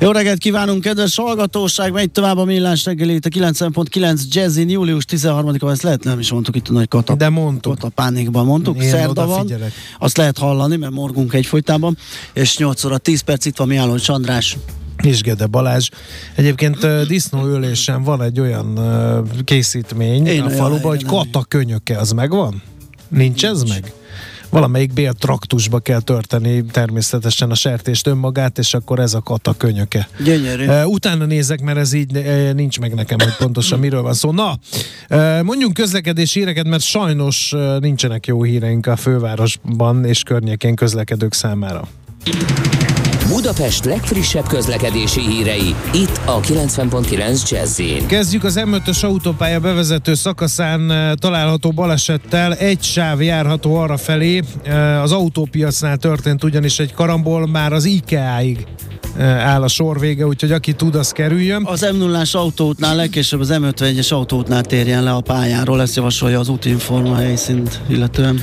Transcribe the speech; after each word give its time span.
Jó 0.00 0.10
reggelt 0.10 0.38
kívánunk, 0.38 0.80
kedves 0.82 1.16
hallgatóság! 1.16 1.92
Megy 1.92 2.10
tovább 2.10 2.38
a 2.38 2.44
millás 2.44 2.84
reggelét, 2.84 3.26
a 3.26 3.28
9.9 3.28 4.20
Jazzin, 4.28 4.68
július 4.68 5.04
13-a, 5.08 5.70
ezt 5.70 5.82
lehet, 5.82 6.04
nem 6.04 6.18
is 6.18 6.30
mondtuk 6.30 6.56
itt 6.56 6.68
a 6.68 6.72
nagy 6.72 6.88
katap. 6.88 7.18
De 7.18 7.28
mondtuk. 7.28 7.74
Katapánikban 7.74 8.44
mondtuk, 8.44 8.82
Én 8.82 8.88
szerda 8.88 9.26
van. 9.26 9.52
Azt 9.98 10.16
lehet 10.16 10.38
hallani, 10.38 10.76
mert 10.76 10.92
morgunk 10.92 11.32
egyfolytában. 11.32 11.96
És 12.32 12.56
8 12.56 12.84
óra 12.84 12.98
10 12.98 13.20
perc 13.20 13.44
itt 13.44 13.56
van 13.56 13.68
Miállon 13.68 13.98
Sandrás. 13.98 14.56
Isgede 15.02 15.46
Balázs. 15.46 15.88
Egyébként 16.34 17.06
disznóülésen 17.06 18.02
van 18.02 18.22
egy 18.22 18.40
olyan 18.40 18.78
készítmény 19.44 20.26
Én 20.26 20.42
a 20.42 20.50
faluban, 20.50 20.90
hogy 20.90 21.04
kata 21.04 21.44
könyöke, 21.48 21.98
az 21.98 22.10
megvan? 22.10 22.62
Nincs 23.08 23.44
ez 23.44 23.62
meg? 23.62 23.92
Valamelyik 24.54 24.92
béltraktusba 24.92 25.78
kell 25.78 26.00
törteni 26.00 26.64
természetesen 26.64 27.50
a 27.50 27.54
sertést 27.54 28.06
önmagát, 28.06 28.58
és 28.58 28.74
akkor 28.74 28.98
ez 28.98 29.14
a 29.14 29.20
kata 29.20 29.54
könyöke. 29.56 30.08
Gyönyörű. 30.24 30.66
Uh, 30.66 30.86
utána 30.86 31.24
nézek, 31.24 31.60
mert 31.60 31.78
ez 31.78 31.92
így 31.92 32.16
uh, 32.16 32.52
nincs 32.52 32.80
meg 32.80 32.94
nekem, 32.94 33.18
hogy 33.18 33.36
pontosan 33.36 33.78
miről 33.78 34.02
van 34.02 34.14
szó. 34.14 34.32
Na, 34.32 34.58
uh, 35.10 35.42
mondjunk 35.42 35.74
közlekedési 35.74 36.38
híreket, 36.38 36.66
mert 36.66 36.82
sajnos 36.82 37.52
uh, 37.52 37.78
nincsenek 37.80 38.26
jó 38.26 38.42
híreink 38.42 38.86
a 38.86 38.96
fővárosban 38.96 40.04
és 40.04 40.22
környékén 40.22 40.74
közlekedők 40.74 41.32
számára. 41.32 41.88
Budapest 43.28 43.84
legfrissebb 43.84 44.46
közlekedési 44.46 45.20
hírei, 45.20 45.74
itt 45.94 46.20
a 46.24 46.40
90.9 46.40 47.50
jazz 47.50 47.80
Kezdjük 48.06 48.44
az 48.44 48.60
M5-ös 48.64 49.04
autópálya 49.04 49.60
bevezető 49.60 50.14
szakaszán 50.14 50.90
eh, 50.90 51.12
található 51.14 51.70
balesettel. 51.70 52.54
Egy 52.54 52.82
sáv 52.82 53.22
járható 53.22 53.74
arra 53.76 53.96
felé. 53.96 54.42
Eh, 54.62 55.02
Az 55.02 55.12
autópiacnál 55.12 55.96
történt 55.96 56.44
ugyanis 56.44 56.78
egy 56.78 56.94
karambol, 56.94 57.46
már 57.46 57.72
az 57.72 57.84
IKEA-ig 57.84 58.66
áll 59.20 59.62
a 59.62 59.68
sor 59.68 60.00
vége, 60.00 60.26
úgyhogy 60.26 60.52
aki 60.52 60.72
tud, 60.72 60.94
az 60.94 61.10
kerüljön. 61.10 61.62
Az 61.66 61.86
m 61.92 61.96
0 61.96 62.22
autóútnál, 62.32 62.96
legkésőbb 62.96 63.40
az 63.40 63.50
M51-es 63.52 64.12
autóútnál 64.12 64.62
térjen 64.62 65.02
le 65.02 65.12
a 65.12 65.20
pályáról, 65.20 65.80
ezt 65.80 65.96
javasolja 65.96 66.38
az 66.38 66.48
útinforma 66.48 67.16
helyszínt 67.16 67.80
illetően. 67.86 68.40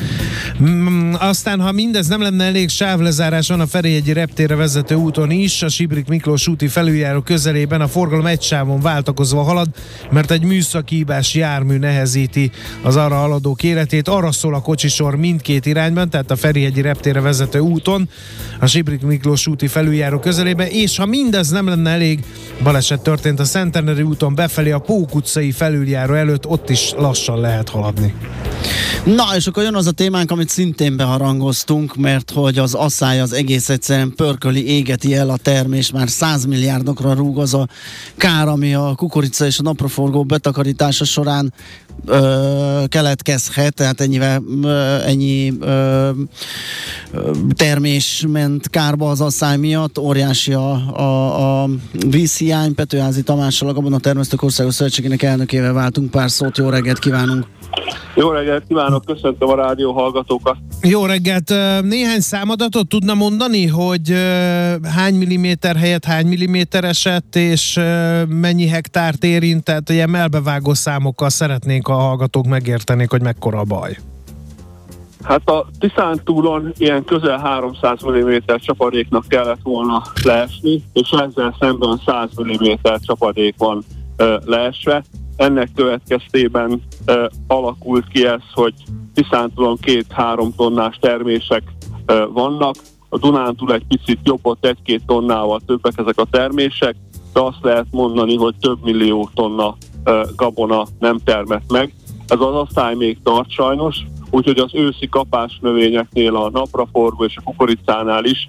Mm, 0.63 1.13
aztán, 1.13 1.59
ha 1.61 1.71
mindez 1.71 2.07
nem 2.07 2.21
lenne 2.21 2.43
elég, 2.43 2.69
sávlezárás 2.69 3.47
van 3.47 3.59
a 3.59 3.67
Ferihegyi 3.67 4.13
reptére 4.13 4.55
vezető 4.55 4.95
úton 4.95 5.31
is, 5.31 5.61
a 5.61 5.69
Sibrik 5.69 6.07
Miklós 6.07 6.47
úti 6.47 6.67
felüljáró 6.67 7.21
közelében 7.21 7.81
a 7.81 7.87
forgalom 7.87 8.25
egy 8.25 8.41
sávon 8.41 8.81
váltakozva 8.81 9.41
halad, 9.41 9.67
mert 10.11 10.31
egy 10.31 10.43
műszaki 10.43 10.95
hibás 10.95 11.33
jármű 11.33 11.77
nehezíti 11.77 12.51
az 12.81 12.95
arra 12.95 13.15
haladók 13.15 13.63
életét. 13.63 14.07
Arra 14.07 14.31
szól 14.31 14.53
a 14.53 14.61
kocsisor 14.61 15.15
mindkét 15.15 15.65
irányban, 15.65 16.09
tehát 16.09 16.31
a 16.31 16.35
Ferihegyi 16.35 16.81
reptére 16.81 17.21
vezető 17.21 17.59
úton, 17.59 18.09
a 18.59 18.65
Sibrik 18.65 19.01
Miklós 19.01 19.47
úti 19.47 19.67
felüljáró 19.67 20.19
közelében, 20.19 20.60
és 20.67 20.97
ha 20.97 21.05
mindez 21.05 21.49
nem 21.49 21.67
lenne 21.67 21.89
elég, 21.89 22.23
baleset 22.63 23.01
történt 23.01 23.39
a 23.39 23.45
Szentendrei 23.45 24.03
úton 24.03 24.35
befelé 24.35 24.71
a 24.71 24.79
Pók 24.79 25.15
utcai 25.15 25.51
felüljáró 25.51 26.13
előtt, 26.13 26.47
ott 26.47 26.69
is 26.69 26.93
lassan 26.97 27.39
lehet 27.39 27.69
haladni. 27.69 28.13
Na, 29.05 29.35
és 29.35 29.47
akkor 29.47 29.63
jön 29.63 29.75
az 29.75 29.87
a 29.87 29.91
témánk, 29.91 30.31
amit 30.31 30.49
szintén 30.49 30.97
beharangoztunk, 30.97 31.95
mert 31.95 32.31
hogy 32.31 32.57
az 32.57 32.73
asszály 32.73 33.21
az 33.21 33.33
egész 33.33 33.69
egyszerűen 33.69 34.13
pörköli, 34.15 34.67
égeti 34.67 35.15
el 35.15 35.29
a 35.29 35.37
termés, 35.37 35.91
már 35.91 36.09
100 36.09 36.45
milliárdokra 36.45 37.13
rúg 37.13 37.39
az 37.39 37.53
a 37.53 37.67
kár, 38.17 38.47
ami 38.47 38.73
a 38.73 38.93
kukorica 38.95 39.45
és 39.45 39.59
a 39.59 39.61
napraforgó 39.61 40.23
betakarítása 40.23 41.05
során 41.05 41.53
ö, 42.05 42.83
keletkezhet, 42.87 43.73
tehát 43.73 44.01
ennyivel, 44.01 44.43
ö, 44.63 44.95
ennyi 45.05 45.53
ö, 45.59 46.09
termés 47.53 48.25
ment 48.27 48.69
kárba 48.69 49.09
az 49.09 49.21
asszály 49.21 49.57
miatt, 49.57 49.99
óriási 49.99 50.50
a, 50.53 50.71
a, 50.99 51.63
a 51.63 51.69
vízhiány, 52.09 52.75
Petőházi 52.75 53.23
Tamással, 53.23 53.69
a 53.69 53.73
Gabona 53.73 53.99
Termesztők 53.99 54.43
Országos 54.43 54.73
Szövetségének 54.73 55.21
elnökével 55.23 55.73
váltunk 55.73 56.11
pár 56.11 56.29
szót, 56.29 56.57
jó 56.57 56.69
reggelt 56.69 56.99
kívánunk! 56.99 57.45
Jó 58.15 58.29
reggelt 58.29 58.63
kívánok, 58.67 59.05
köszöntöm 59.05 59.49
a 59.49 59.55
rádió 59.55 59.91
hallgatókat. 59.91 60.57
Jó 60.81 61.05
reggelt! 61.05 61.53
Néhány 61.81 62.19
számadatot 62.19 62.87
tudna 62.87 63.13
mondani, 63.13 63.67
hogy 63.67 64.13
hány 64.95 65.15
milliméter 65.15 65.75
helyett 65.75 66.05
hány 66.05 66.27
milliméter 66.27 66.83
esett, 66.83 67.35
és 67.35 67.79
mennyi 68.27 68.67
hektárt 68.67 69.23
érint, 69.23 69.63
tehát 69.63 69.89
ilyen 69.89 70.09
melbevágó 70.09 70.73
számokkal 70.73 71.29
szeretnénk 71.29 71.87
a 71.87 71.93
hallgatók 71.93 72.45
megérteni, 72.45 73.05
hogy 73.09 73.21
mekkora 73.21 73.59
a 73.59 73.63
baj. 73.63 73.97
Hát 75.23 75.49
a 75.49 75.65
Tiszántúlon 75.79 76.71
ilyen 76.77 77.03
közel 77.03 77.39
300 77.39 78.05
mm 78.05 78.35
csapadéknak 78.55 79.27
kellett 79.27 79.61
volna 79.63 80.01
leesni, 80.23 80.83
és 80.93 81.09
ezzel 81.09 81.55
szemben 81.59 82.01
100 82.05 82.29
mm 82.43 82.71
csapadék 83.05 83.55
van 83.57 83.83
ö, 84.17 84.37
leesve. 84.45 85.03
Ennek 85.35 85.69
következtében 85.75 86.81
ö, 87.05 87.25
alakult 87.47 88.07
ki 88.07 88.25
ez, 88.25 88.41
hogy 88.53 88.73
Tiszántúlon 89.13 89.77
két-három 89.81 90.53
tonnás 90.55 90.97
termések 91.01 91.63
ö, 92.05 92.25
vannak, 92.33 92.75
a 93.09 93.17
Dunántúl 93.17 93.73
egy 93.73 93.85
picit 93.87 94.19
jobb, 94.23 94.39
ott 94.41 94.65
egy-két 94.65 95.05
tonnával 95.05 95.59
többek 95.65 95.93
ezek 95.97 96.19
a 96.19 96.27
termések, 96.31 96.95
de 97.33 97.39
azt 97.39 97.59
lehet 97.61 97.85
mondani, 97.91 98.35
hogy 98.37 98.55
több 98.59 98.83
millió 98.83 99.29
tonna 99.33 99.75
ö, 100.03 100.23
gabona 100.35 100.85
nem 100.99 101.17
termett 101.23 101.71
meg. 101.71 101.93
Ez 102.27 102.39
az 102.39 102.55
asszály 102.55 102.95
még 102.95 103.17
tart 103.23 103.49
sajnos, 103.49 103.97
úgyhogy 104.31 104.57
az 104.57 104.71
őszi 104.73 105.09
kapás 105.09 105.59
növényeknél, 105.61 106.35
a 106.35 106.49
napraforgó 106.49 107.23
és 107.25 107.35
a 107.37 107.41
kukoricánál 107.43 108.25
is 108.25 108.47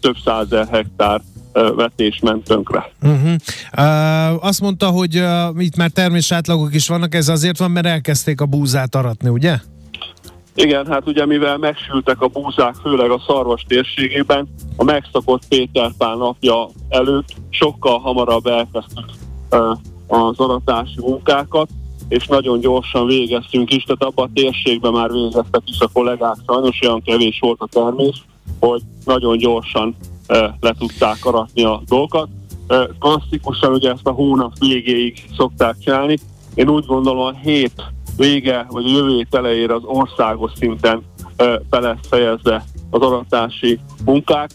több 0.00 0.16
százer 0.24 0.66
hektár 0.68 1.20
vetés 1.52 2.18
ment 2.22 2.44
tönkre. 2.44 2.92
Uh-huh. 3.02 3.32
Uh, 3.78 4.44
azt 4.44 4.60
mondta, 4.60 4.86
hogy 4.86 5.18
uh, 5.18 5.62
itt 5.62 5.76
már 5.76 5.90
termésátlagok 5.90 6.74
is 6.74 6.88
vannak, 6.88 7.14
ez 7.14 7.28
azért 7.28 7.58
van, 7.58 7.70
mert 7.70 7.86
elkezdték 7.86 8.40
a 8.40 8.46
búzát 8.46 8.94
aratni, 8.94 9.28
ugye? 9.28 9.56
Igen, 10.54 10.86
hát 10.86 11.06
ugye 11.06 11.26
mivel 11.26 11.56
megsültek 11.56 12.20
a 12.20 12.28
búzák, 12.28 12.74
főleg 12.74 13.10
a 13.10 13.22
szarvas 13.26 13.64
térségében, 13.68 14.48
a 14.76 14.84
megszokott 14.84 15.42
Péter 15.48 15.90
Pál 15.98 16.16
napja 16.16 16.68
előtt 16.88 17.34
sokkal 17.50 17.98
hamarabb 17.98 18.46
elkezdtük 18.46 19.04
ö, 19.50 19.72
az 20.06 20.38
aratási 20.38 21.00
munkákat, 21.00 21.68
és 22.10 22.26
nagyon 22.26 22.60
gyorsan 22.60 23.06
végeztünk 23.06 23.74
is, 23.74 23.82
tehát 23.82 24.02
abban 24.02 24.28
a 24.28 24.32
térségben 24.34 24.92
már 24.92 25.10
végeztek 25.10 25.62
is 25.64 25.80
a 25.80 25.88
kollégák, 25.92 26.36
sajnos 26.46 26.78
olyan 26.82 27.02
kevés 27.02 27.38
volt 27.40 27.60
a 27.60 27.66
termés, 27.66 28.24
hogy 28.60 28.82
nagyon 29.04 29.38
gyorsan 29.38 29.96
ö, 30.26 30.46
le 30.60 30.74
tudták 30.78 31.24
aratni 31.24 31.64
a 31.64 31.82
dolgokat. 31.86 32.28
Ö, 32.66 32.84
klasszikusan 32.98 33.72
ugye 33.72 33.90
ezt 33.90 34.06
a 34.06 34.10
hónap 34.10 34.58
végéig 34.58 35.24
szokták 35.36 35.76
csinálni. 35.78 36.18
Én 36.54 36.68
úgy 36.68 36.84
gondolom 36.86 37.26
a 37.26 37.32
hét 37.42 37.82
vége, 38.16 38.66
vagy 38.68 38.84
a 38.84 38.90
jövő 38.90 39.14
hét 39.14 39.34
elejére 39.34 39.74
az 39.74 39.84
országos 39.84 40.52
szinten 40.54 41.02
ö, 41.36 41.56
be 41.70 41.80
lesz 41.80 42.08
fejezve 42.08 42.64
az 42.90 43.00
aratási 43.00 43.78
munkák. 44.04 44.50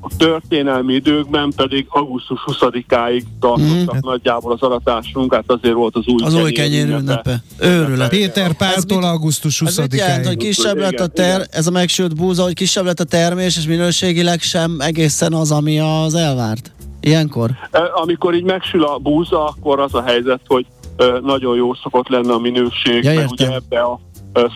A 0.00 0.10
történelmi 0.16 0.94
időkben 0.94 1.52
pedig 1.56 1.86
augusztus 1.88 2.40
20-áig 2.46 3.22
tartottak 3.40 3.94
Mhm. 3.94 4.06
nagyjából 4.06 4.52
az 4.52 4.62
aratás 4.62 5.10
munkát, 5.14 5.44
azért 5.46 5.74
volt 5.74 5.96
az 5.96 6.06
új 6.06 6.22
Az 6.24 6.34
új 6.34 6.52
kenyér 6.52 6.88
ünnepe. 6.88 7.42
Őrület. 7.60 8.08
Péter 8.08 8.52
Páltól 8.52 8.98
mit- 8.98 9.06
augusztus 9.08 9.60
Ez 9.62 9.76
mit 9.78 9.94
jelent, 9.94 10.26
hogy 10.26 10.34
20-áig. 10.36 10.38
kisebb 10.46 10.76
lett 10.78 11.00
a 11.00 11.06
ter, 11.06 11.46
ez 11.50 11.66
a 11.66 11.70
megsült 11.70 12.16
búza, 12.16 12.42
hogy 12.42 12.54
kisebb 12.54 12.84
lett 12.84 13.00
a 13.00 13.04
termés, 13.04 13.56
és 13.56 13.66
minőségileg 13.66 14.40
sem 14.40 14.76
egészen 14.80 15.32
az, 15.32 15.50
ami 15.52 15.78
az 15.80 16.14
elvárt? 16.14 16.72
Ilyenkor? 17.00 17.50
Ö, 17.70 17.78
Amikor 17.94 18.34
így 18.34 18.44
megsül 18.44 18.84
a 18.84 18.98
búza, 18.98 19.44
akkor 19.46 19.80
az 19.80 19.94
a 19.94 20.02
helyzet, 20.02 20.40
hogy 20.46 20.66
ö, 20.96 21.18
nagyon 21.22 21.56
jó 21.56 21.74
szokott 21.74 22.08
lenne 22.08 22.32
a 22.32 22.38
minőség, 22.38 23.02
Ja, 23.04 23.14
mert 23.14 23.30
ugye 23.30 23.52
ebbe 23.52 23.80
a 23.80 24.00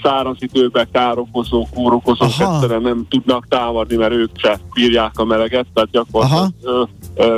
száraz 0.02 0.36
időben 0.38 0.88
károkozó, 0.92 1.66
kórokozók 1.74 2.30
egyszerűen 2.38 2.82
nem 2.82 3.06
tudnak 3.08 3.46
támadni, 3.48 3.96
mert 3.96 4.12
ők 4.12 4.30
se 4.34 4.58
bírják 4.74 5.18
a 5.18 5.24
meleget, 5.24 5.66
tehát 5.74 5.90
gyakorlatilag 5.90 6.88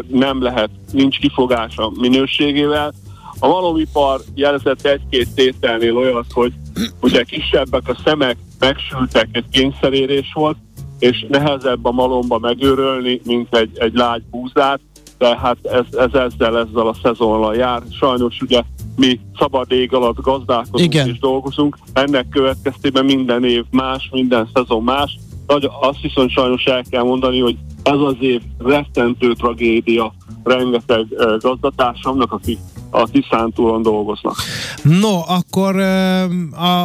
nem 0.09 0.43
lehet, 0.43 0.71
nincs 0.93 1.19
kifogás 1.19 1.77
a 1.77 1.93
minőségével. 2.01 2.93
A 3.39 3.47
malomipar 3.47 4.21
jelzett 4.35 4.87
egy-két 4.87 5.29
tételnél 5.35 5.97
olyat, 5.97 6.27
hogy 6.33 6.53
ugye 7.01 7.23
kisebbek 7.23 7.89
a 7.89 7.97
szemek, 8.05 8.37
megsültek, 8.59 9.29
egy 9.33 9.49
kényszerérés 9.51 10.33
volt, 10.35 10.57
és 10.99 11.27
nehezebb 11.29 11.85
a 11.85 11.91
malomba 11.91 12.39
megőrölni, 12.39 13.21
mint 13.25 13.57
egy, 13.57 13.71
egy 13.79 13.95
lágy 13.95 14.23
búzát, 14.31 14.81
tehát 15.19 15.57
ez, 15.63 15.85
ez 15.99 16.13
ezzel, 16.13 16.59
ezzel 16.59 16.87
a 16.87 16.97
szezonnal 17.03 17.55
jár. 17.55 17.83
Sajnos 17.91 18.41
ugye 18.41 18.63
mi 18.97 19.21
szabad 19.39 19.73
ég 19.73 19.95
alatt 19.95 20.21
gazdálkodunk 20.21 20.95
Igen. 20.95 21.09
és 21.09 21.19
dolgozunk, 21.19 21.79
ennek 21.93 22.29
következtében 22.29 23.05
minden 23.05 23.45
év 23.45 23.65
más, 23.71 24.09
minden 24.13 24.49
szezon 24.55 24.83
más. 24.83 25.19
Nagy, 25.47 25.69
azt 25.81 26.01
viszont 26.01 26.31
sajnos 26.31 26.65
el 26.65 26.83
kell 26.91 27.03
mondani, 27.03 27.41
hogy 27.41 27.57
ez 27.83 27.99
az 27.99 28.17
év 28.21 28.41
rettentő 28.59 29.33
tragédia 29.33 30.15
rengeteg 30.45 31.07
gazdatársamnak, 31.39 32.33
akik 32.33 32.59
a 32.95 33.09
Tiszántúlon 33.13 33.83
dolgoznak. 33.83 34.35
No, 34.83 35.21
akkor 35.27 35.77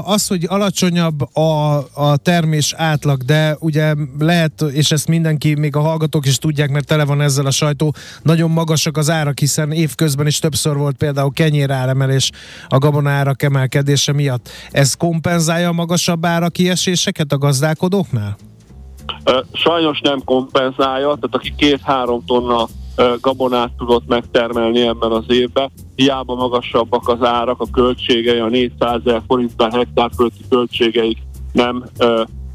az, 0.04 0.28
hogy 0.28 0.46
alacsonyabb 0.48 1.36
a, 1.36 1.78
a 1.94 2.18
termés 2.18 2.74
átlag, 2.78 3.24
de 3.24 3.58
ugye 3.60 3.94
lehet, 4.20 4.62
és 4.62 4.92
ezt 4.92 5.08
mindenki, 5.08 5.56
még 5.56 5.76
a 5.76 5.80
hallgatók 5.80 6.26
is 6.26 6.38
tudják, 6.38 6.70
mert 6.70 6.86
tele 6.86 7.06
van 7.06 7.22
ezzel 7.22 7.46
a 7.46 7.52
sajtó, 7.52 7.94
nagyon 8.24 8.52
magasak 8.52 8.98
az 8.98 9.10
árak, 9.10 9.40
hiszen 9.40 9.72
évközben 9.72 10.28
is 10.28 10.40
többször 10.40 10.78
volt 10.78 10.98
például 10.98 11.32
kenyér 11.34 11.72
áremelés 11.72 12.32
a 12.68 12.78
gabona 12.78 13.10
árak 13.10 13.44
emelkedése 13.44 14.14
miatt. 14.14 14.50
Ez 14.72 14.94
kompenzálja 14.94 15.70
a 15.70 15.74
magasabb 15.74 16.26
ára 16.26 16.50
kieséseket 16.50 17.32
a 17.32 17.38
gazdálkodóknál? 17.38 18.38
Sajnos 19.54 20.00
nem 20.04 20.24
kompenzálja, 20.24 21.06
tehát 21.06 21.30
aki 21.32 21.54
két-három 21.58 22.26
tonna 22.26 22.68
gabonát 23.22 23.72
tudott 23.78 24.08
megtermelni 24.08 24.82
ebben 24.82 25.12
az 25.12 25.26
évben. 25.28 25.72
Hiába 25.96 26.36
magasabbak 26.36 27.08
az 27.08 27.24
árak, 27.24 27.62
a 27.62 27.68
költségei, 27.72 28.40
a 28.40 28.48
400 28.48 29.02
ezer 29.06 29.22
forint 29.28 29.56
per 29.56 29.72
hektár 29.72 30.10
fölötti 30.16 30.44
költségeik 30.50 31.18
nem 31.52 31.84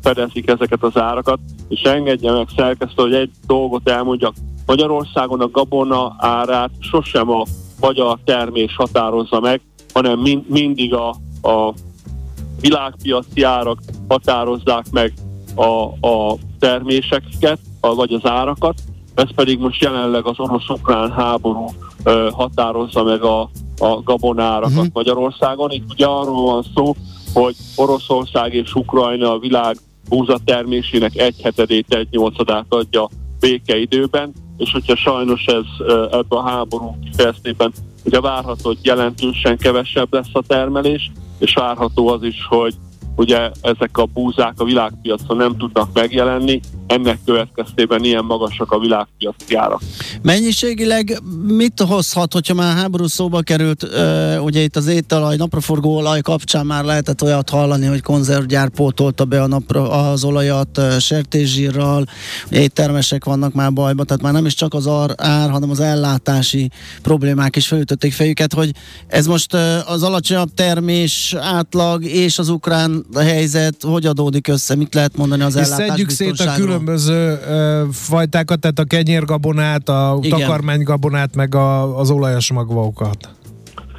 fedezik 0.02 0.48
ezeket 0.48 0.82
az 0.82 0.98
árakat, 0.98 1.38
és 1.68 1.82
engedje 1.82 2.32
meg 2.32 2.46
szerkesztő, 2.56 3.02
hogy 3.02 3.14
egy 3.14 3.30
dolgot 3.46 3.88
elmondjak. 3.88 4.34
Magyarországon 4.66 5.40
a 5.40 5.50
gabona 5.50 6.14
árát 6.18 6.70
sosem 6.78 7.30
a 7.30 7.44
magyar 7.80 8.18
termés 8.24 8.76
határozza 8.76 9.40
meg, 9.40 9.60
hanem 9.92 10.18
mind, 10.18 10.48
mindig 10.48 10.94
a, 10.94 11.08
a 11.42 11.74
világpiaci 12.60 13.42
árak 13.42 13.78
határozzák 14.08 14.84
meg 14.90 15.12
a, 15.54 16.06
a 16.08 16.36
terméseket, 16.58 17.58
vagy 17.80 18.12
az 18.12 18.26
árakat, 18.30 18.74
ez 19.14 19.34
pedig 19.34 19.58
most 19.58 19.82
jelenleg 19.82 20.26
az 20.26 20.38
orosz-ukrán 20.38 21.12
háború 21.12 21.66
határozza 22.32 23.02
meg 23.02 23.22
a, 23.22 23.40
a 23.78 24.02
gabonárakat 24.04 24.70
uh-huh. 24.70 24.86
Magyarországon. 24.92 25.70
Itt 25.70 25.90
ugye 25.90 26.06
arról 26.06 26.42
van 26.42 26.64
szó, 26.74 26.94
hogy 27.34 27.54
Oroszország 27.76 28.54
és 28.54 28.74
Ukrajna 28.74 29.32
a 29.32 29.38
világ 29.38 29.76
búzatermésének 30.08 31.16
egy 31.16 31.40
hetedét, 31.42 31.94
egy 31.94 32.08
nyolcadát 32.10 32.66
adja 32.68 33.08
békeidőben, 33.40 34.32
és 34.56 34.72
hogyha 34.72 34.96
sajnos 34.96 35.44
ez 35.44 35.86
ebbe 36.10 36.36
a 36.36 36.42
háború 36.42 36.96
kifejeztében 37.04 37.72
ugye 38.04 38.20
várható, 38.20 38.60
hogy 38.62 38.78
jelentősen 38.82 39.58
kevesebb 39.58 40.12
lesz 40.12 40.30
a 40.32 40.42
termelés, 40.46 41.10
és 41.38 41.54
várható 41.54 42.08
az 42.08 42.22
is, 42.22 42.46
hogy 42.48 42.74
ugye 43.16 43.50
ezek 43.60 43.98
a 43.98 44.04
búzák 44.04 44.54
a 44.56 44.64
világpiacon 44.64 45.36
nem 45.36 45.56
tudnak 45.56 45.88
megjelenni, 45.92 46.60
ennek 46.86 47.18
következtében 47.24 48.04
ilyen 48.04 48.24
magasak 48.24 48.72
a 48.72 48.78
világpiaci 48.78 49.54
árak. 49.54 49.80
Mennyiségileg 50.22 51.20
mit 51.46 51.80
hozhat, 51.80 52.32
hogyha 52.32 52.54
már 52.54 52.76
háború 52.76 53.06
szóba 53.06 53.40
került, 53.40 53.88
ugye 54.40 54.60
itt 54.60 54.76
az 54.76 54.86
ételaj, 54.86 55.36
napraforgó 55.36 55.96
olaj 55.96 56.20
kapcsán 56.20 56.66
már 56.66 56.84
lehetett 56.84 57.22
olyat 57.22 57.50
hallani, 57.50 57.86
hogy 57.86 58.02
konzervgyár 58.02 58.68
pótolta 58.68 59.24
be 59.24 59.42
a 59.42 59.46
napra, 59.46 59.90
az 59.90 60.24
olajat 60.24 60.80
sertészsírral, 61.00 62.04
éttermesek 62.50 63.24
vannak 63.24 63.52
már 63.52 63.72
bajba, 63.72 64.04
tehát 64.04 64.22
már 64.22 64.32
nem 64.32 64.46
is 64.46 64.54
csak 64.54 64.74
az 64.74 64.86
ar, 64.86 65.14
ár, 65.16 65.50
hanem 65.50 65.70
az 65.70 65.80
ellátási 65.80 66.70
problémák 67.02 67.56
is 67.56 67.66
felütötték 67.66 68.12
fejüket, 68.12 68.52
hogy 68.52 68.70
ez 69.06 69.26
most 69.26 69.54
az 69.86 70.02
alacsonyabb 70.02 70.54
termés 70.54 71.34
átlag 71.38 72.04
és 72.04 72.38
az 72.38 72.48
ukrán 72.48 73.03
helyzet 73.14 73.82
hogy 73.82 74.06
adódik 74.06 74.48
össze, 74.48 74.76
mit 74.76 74.94
lehet 74.94 75.16
mondani 75.16 75.42
az 75.42 75.56
ellátás 75.56 75.86
szedjük 75.88 76.08
szét 76.08 76.40
a 76.40 76.52
különböző 76.54 77.32
uh, 77.32 77.92
fajtákat, 77.92 78.60
tehát 78.60 78.78
a 78.78 78.84
kenyérgabonát, 78.84 79.88
a 79.88 80.18
Igen. 80.22 80.38
takarmánygabonát, 80.38 81.34
meg 81.34 81.54
a, 81.54 81.98
az 81.98 82.10
olajos 82.10 82.52
magvaokat. 82.52 83.28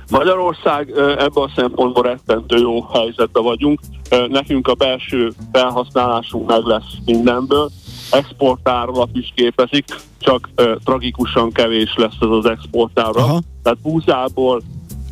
Magyarország 0.09 0.89
ebben 0.97 1.43
a 1.43 1.51
szempontból 1.55 2.03
rettentő 2.03 2.57
jó 2.57 2.81
helyzetben 2.81 3.43
vagyunk. 3.43 3.79
Nekünk 4.27 4.67
a 4.67 4.73
belső 4.73 5.31
felhasználásunk 5.51 6.47
meg 6.47 6.63
lesz 6.63 6.93
mindenből. 7.05 7.69
Exportárlap 8.11 9.09
is 9.13 9.31
képezik, 9.35 9.85
csak 10.19 10.49
tragikusan 10.83 11.51
kevés 11.51 11.93
lesz 11.97 12.15
ez 12.21 12.29
az 12.29 12.45
exportárlap. 12.45 13.43
Tehát 13.63 13.79
búzából 13.81 14.61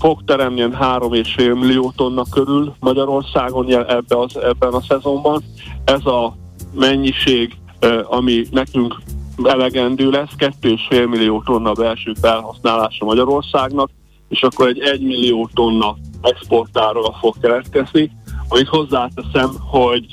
fog 0.03 0.23
teremni 0.25 0.61
3,5 0.61 1.59
millió 1.59 1.93
tonna 1.95 2.23
körül 2.31 2.75
Magyarországon 2.79 3.75
ebbe 3.87 4.19
az, 4.19 4.37
ebben 4.37 4.73
a 4.73 4.81
szezonban. 4.81 5.43
Ez 5.85 6.05
a 6.05 6.35
mennyiség, 6.73 7.57
ami 8.03 8.45
nekünk 8.51 8.95
elegendő 9.43 10.09
lesz, 10.09 10.29
2,5 10.37 11.09
millió 11.09 11.41
tonna 11.45 11.71
belső 11.71 12.13
felhasználása 12.21 13.05
Magyarországnak, 13.05 13.89
és 14.29 14.41
akkor 14.41 14.67
egy 14.67 14.79
1 14.79 15.01
millió 15.01 15.49
tonna 15.53 15.95
exportáról 16.21 17.15
fog 17.19 17.35
keletkezni, 17.41 18.11
amit 18.47 18.67
hozzáteszem, 18.67 19.49
hogy 19.59 20.05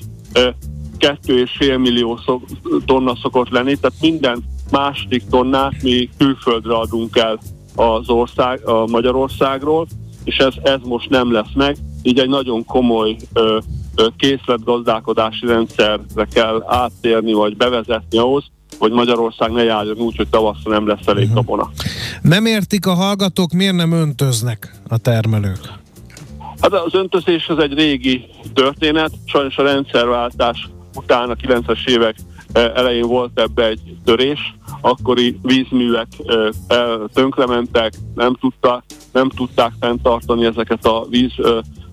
2,5 0.99 1.79
millió 1.79 2.19
tonna 2.85 3.17
szokott 3.17 3.49
lenni, 3.49 3.77
tehát 3.77 3.97
minden 4.01 4.45
második 4.71 5.23
tonnát 5.31 5.83
mi 5.83 6.09
külföldre 6.19 6.75
adunk 6.75 7.17
el 7.17 7.39
az 7.81 8.09
ország, 8.09 8.69
a 8.69 8.87
Magyarországról, 8.87 9.87
és 10.25 10.37
ez, 10.37 10.55
ez 10.63 10.79
most 10.85 11.11
nem 11.11 11.33
lesz 11.33 11.53
meg, 11.55 11.77
így 12.03 12.19
egy 12.19 12.29
nagyon 12.29 12.65
komoly 12.65 13.17
ö, 13.33 13.59
ö, 13.95 14.07
készletgazdálkodási 14.17 15.47
rendszerre 15.47 16.27
kell 16.33 16.65
áttérni, 16.67 17.33
vagy 17.33 17.57
bevezetni 17.57 18.19
ahhoz, 18.19 18.45
hogy 18.79 18.93
Magyarország 18.93 19.51
ne 19.51 19.63
járjon 19.63 19.97
úgy, 19.97 20.17
hogy 20.17 20.29
tavasszal 20.29 20.73
nem 20.73 20.87
lesz 20.87 21.07
elég 21.07 21.29
uh-huh. 21.29 21.45
kabona. 21.45 21.71
Nem 22.23 22.47
értik 22.47 22.87
a 22.87 22.95
hallgatók, 22.95 23.53
miért 23.53 23.75
nem 23.75 23.93
öntöznek 23.93 24.75
a 24.89 24.99
termelők? 24.99 25.61
Hát 26.61 26.73
az 26.73 26.95
öntözés 26.95 27.49
az 27.49 27.59
egy 27.59 27.75
régi 27.75 28.25
történet, 28.55 29.11
sajnos 29.25 29.57
a 29.57 29.63
rendszerváltás 29.63 30.69
után 30.95 31.31
a 31.31 31.35
90-es 31.35 31.89
évek 31.89 32.15
elején 32.53 33.07
volt 33.07 33.41
ebbe 33.41 33.67
egy 33.67 33.81
törés, 34.05 34.55
akkori 34.81 35.39
vízművek 35.43 36.09
tönkrementek, 37.13 37.93
nem, 38.15 38.35
tudta, 38.35 38.85
nem 39.13 39.29
tudták 39.29 39.73
fenntartani 39.81 40.45
ezeket 40.45 40.85
a 40.85 41.07
víz 41.11 41.33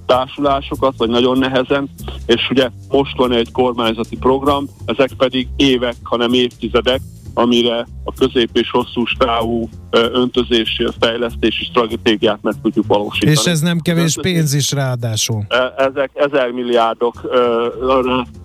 társulásokat, 0.05 0.93
vagy 0.97 1.09
nagyon 1.09 1.37
nehezen, 1.37 1.89
és 2.25 2.49
ugye 2.49 2.69
most 2.89 3.17
van 3.17 3.31
egy 3.31 3.51
kormányzati 3.51 4.17
program, 4.17 4.65
ezek 4.85 5.11
pedig 5.17 5.47
évek, 5.55 5.95
hanem 6.03 6.33
évtizedek, 6.33 6.99
amire 7.33 7.87
a 8.03 8.13
közép 8.13 8.49
és 8.53 8.69
hosszú 8.71 9.03
távú 9.17 9.69
öntözési, 9.91 10.87
fejlesztési 10.99 11.63
stratégiát 11.63 12.39
meg 12.41 12.53
tudjuk 12.61 12.85
valósítani. 12.87 13.31
És 13.31 13.45
ez 13.45 13.59
nem 13.59 13.79
kevés 13.79 14.15
pénz 14.21 14.53
is 14.53 14.71
ráadásul. 14.71 15.45
Ezek 15.77 16.11
ezer 16.13 16.51
milliárdok 16.51 17.29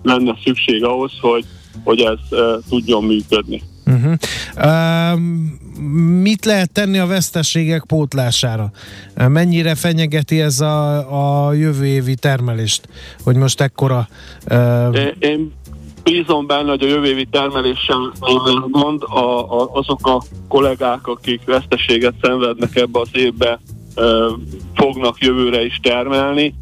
lenne 0.03 0.37
szükség 0.43 0.83
ahhoz, 0.83 1.11
hogy 1.21 1.45
hogy 1.83 1.99
ez 1.99 2.39
tudjon 2.69 3.03
működni. 3.03 3.61
Uh-huh. 3.85 4.13
Uh, 4.57 5.19
mit 6.21 6.45
lehet 6.45 6.71
tenni 6.71 6.97
a 6.97 7.05
veszteségek 7.05 7.83
pótlására? 7.87 8.71
Mennyire 9.27 9.75
fenyegeti 9.75 10.41
ez 10.41 10.59
a, 10.59 11.47
a 11.47 11.53
jövő 11.53 11.85
évi 11.85 12.15
termelést, 12.15 12.87
hogy 13.23 13.35
most 13.35 13.61
ekkora... 13.61 14.07
Uh... 14.51 14.97
Én, 15.19 15.51
bízom 16.03 16.47
benne, 16.47 16.69
hogy 16.69 16.83
a 16.83 16.87
jövő 16.87 17.07
évi 17.07 17.25
termeléssel 17.25 18.11
gond, 18.71 19.03
a, 19.03 19.59
a, 19.61 19.69
azok 19.73 20.07
a 20.07 20.21
kollégák, 20.47 21.07
akik 21.07 21.41
veszteséget 21.45 22.13
szenvednek 22.21 22.75
ebbe 22.75 22.99
az 22.99 23.09
évbe, 23.11 23.59
uh, 23.95 24.03
fognak 24.73 25.17
jövőre 25.19 25.65
is 25.65 25.79
termelni 25.81 26.53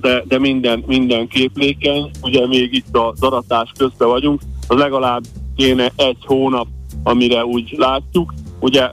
de, 0.00 0.22
de 0.28 0.38
minden, 0.38 0.84
minden 0.86 1.28
képlékeny, 1.28 2.10
ugye 2.22 2.46
még 2.46 2.74
itt 2.74 2.96
a 2.96 3.14
daratás 3.20 3.72
közben 3.78 4.08
vagyunk, 4.08 4.40
legalább 4.68 5.22
kéne 5.56 5.92
egy 5.96 6.18
hónap, 6.20 6.66
amire 7.02 7.44
úgy 7.44 7.74
látjuk. 7.76 8.34
Ugye 8.60 8.90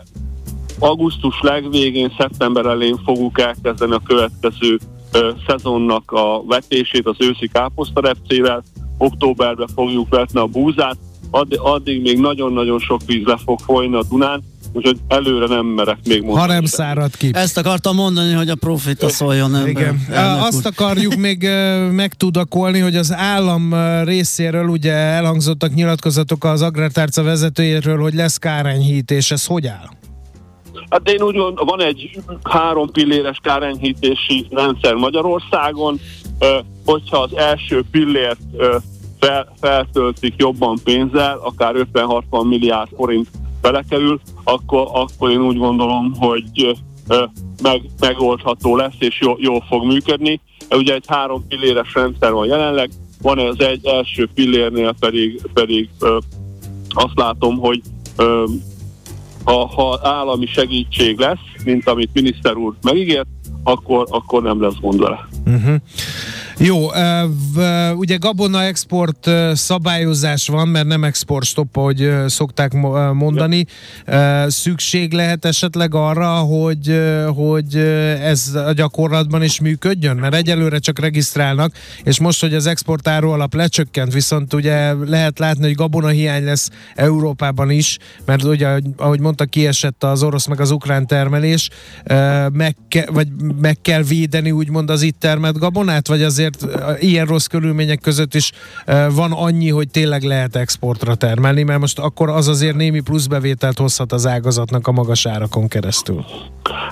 augusztus 0.80 1.40
legvégén, 1.42 2.14
szeptember 2.18 2.66
elén 2.66 2.98
fogunk 3.06 3.38
elkezdeni 3.38 3.94
a 3.94 4.02
következő 4.06 4.80
ö, 5.12 5.32
szezonnak 5.48 6.12
a 6.12 6.44
vetését 6.48 7.06
az 7.06 7.16
őszi 7.20 7.48
káposztarepcével, 7.48 8.64
októberben 8.98 9.68
fogjuk 9.76 10.10
vetni 10.10 10.40
a 10.40 10.46
búzát, 10.46 10.98
addig, 11.32 11.60
addig 11.60 12.02
még 12.02 12.20
nagyon-nagyon 12.20 12.80
sok 12.80 13.02
víz 13.06 13.26
le 13.26 13.38
fog 13.46 13.60
folyni 13.60 13.96
a 13.96 14.04
Dunán, 14.10 14.44
úgyhogy 14.74 14.98
előre 15.08 15.48
nem 15.48 15.66
merek 15.66 15.98
még 16.08 16.22
mondani. 16.22 16.48
Ha 16.48 16.54
nem 16.54 16.66
szárad 16.66 17.16
ki. 17.18 17.30
Ezt 17.34 17.58
akartam 17.58 17.96
mondani, 17.96 18.34
hogy 18.34 18.50
a 18.50 18.56
profita 18.56 19.10
szóljon 19.10 19.56
ember. 19.56 19.70
Igen. 19.70 20.06
elnök 20.12 20.44
Azt 20.44 20.66
úr. 20.66 20.72
akarjuk 20.76 21.16
még 21.28 21.48
megtudakolni, 21.92 22.80
hogy 22.80 22.96
az 22.96 23.14
állam 23.14 23.74
részéről 24.04 24.68
ugye 24.68 24.92
elhangzottak 24.92 25.74
nyilatkozatok 25.74 26.44
az 26.44 26.62
agrártárca 26.62 27.24
vezetőjéről, 27.24 27.98
hogy 27.98 28.14
lesz 28.14 28.38
kárenyhítés. 28.38 29.32
Ez 29.32 29.46
hogy 29.46 29.68
áll? 29.68 29.90
Hát 30.90 31.10
én 31.10 31.22
úgy 31.22 31.36
gondolom, 31.36 31.66
van 31.66 31.82
egy 31.82 32.20
három 32.44 32.92
pilléres 32.92 33.40
kárenyhítési 33.44 34.48
rendszer 34.50 34.94
Magyarországon, 34.94 36.00
hogyha 36.86 37.18
az 37.18 37.36
első 37.36 37.84
pillért 37.92 38.40
fel, 39.20 39.54
feltöltik 39.60 40.34
jobban 40.38 40.80
pénzzel, 40.84 41.40
akár 41.44 41.88
50-60 41.94 42.48
milliárd 42.48 42.90
forint 42.96 43.28
belekerül, 43.62 44.20
akkor, 44.44 44.88
akkor 44.92 45.30
én 45.30 45.42
úgy 45.42 45.58
gondolom, 45.58 46.14
hogy 46.20 46.78
meg, 47.62 47.82
megoldható 48.00 48.76
lesz, 48.76 48.96
és 49.00 49.20
jó, 49.22 49.36
jól 49.38 49.64
fog 49.68 49.86
működni. 49.86 50.42
Ugye 50.70 50.94
egy 50.94 51.06
három 51.08 51.48
pilléres 51.48 51.94
rendszer 51.94 52.32
van 52.32 52.48
jelenleg, 52.48 52.90
van 53.22 53.40
az 53.40 53.60
egy 53.60 53.86
első 53.86 54.30
pillérnél 54.34 54.96
pedig, 55.00 55.42
pedig 55.54 55.90
ö, 56.00 56.18
azt 56.90 57.14
látom, 57.16 57.58
hogy 57.58 57.82
ö, 58.16 58.46
ha, 59.44 59.68
ha 59.68 60.00
állami 60.04 60.46
segítség 60.46 61.18
lesz, 61.18 61.64
mint 61.64 61.88
amit 61.88 62.10
miniszter 62.14 62.56
úr 62.56 62.74
megígért, 62.82 63.28
akkor, 63.64 64.08
akkor 64.10 64.42
nem 64.42 64.62
lesz 64.62 64.80
gond 64.82 65.00
vele. 65.00 65.28
Uh-huh. 65.46 65.76
Jó, 66.62 66.88
ugye 67.94 68.16
gabona 68.16 68.64
export 68.64 69.30
szabályozás 69.54 70.48
van, 70.48 70.68
mert 70.68 70.88
nem 70.88 71.04
export 71.04 71.46
stop, 71.46 71.78
ahogy 71.78 72.14
szokták 72.28 72.74
mondani. 73.14 73.66
Szükség 74.48 75.14
lehet 75.14 75.46
esetleg 75.46 75.96
arra, 75.96 76.30
hogy, 76.30 77.02
hogy 77.36 77.76
ez 78.22 78.56
a 78.56 78.72
gyakorlatban 78.72 79.44
is 79.44 79.60
működjön? 79.60 80.18
Mert 80.18 80.36
egyelőre 80.36 80.80
csak 80.80 81.00
regisztrálnak, 81.00 81.74
és 82.04 82.20
most, 82.20 82.42
hogy 82.42 82.54
az 82.54 82.66
exportáró 82.66 83.32
alap 83.32 83.54
lecsökkent, 83.54 84.14
viszont 84.14 84.54
ugye 84.54 84.94
lehet 84.94 85.40
látni, 85.40 85.64
hogy 85.64 85.76
gabona 85.76 86.08
hiány 86.08 86.44
lesz 86.44 86.70
Európában 86.96 87.70
is, 87.70 87.98
mert 88.26 88.44
ugye, 88.44 88.68
ahogy 88.98 89.20
mondta, 89.20 89.46
kiesett 89.46 90.04
az 90.04 90.24
orosz 90.24 90.46
meg 90.46 90.60
az 90.60 90.72
ukrán 90.72 91.08
termelés, 91.08 91.70
meg, 92.52 92.76
ke- 92.88 93.10
vagy 93.10 93.28
meg 93.62 93.78
kell 93.82 94.02
védeni 94.02 94.52
úgymond 94.52 94.90
az 94.90 95.02
itt 95.02 95.20
termelt 95.20 95.58
gabonát, 95.58 96.08
vagy 96.08 96.24
azért 96.24 96.48
ö, 96.62 96.92
ilyen 97.00 97.26
rossz 97.26 97.46
körülmények 97.46 98.00
között 98.00 98.34
is 98.34 98.52
ö, 98.86 99.08
van 99.16 99.32
annyi, 99.32 99.70
hogy 99.70 99.90
tényleg 99.90 100.24
lehet 100.24 100.56
exportra 100.56 101.16
termelni, 101.16 101.64
mert 101.64 101.80
most 101.80 102.00
akkor 102.00 102.30
az 102.30 102.48
azért 102.48 102.76
némi 102.76 103.00
pluszbevételt 103.00 103.78
hozhat 103.78 104.12
az 104.12 104.28
ágazatnak 104.28 104.88
a 104.88 104.92
magas 104.92 105.26
árakon 105.26 105.68
keresztül. 105.68 106.26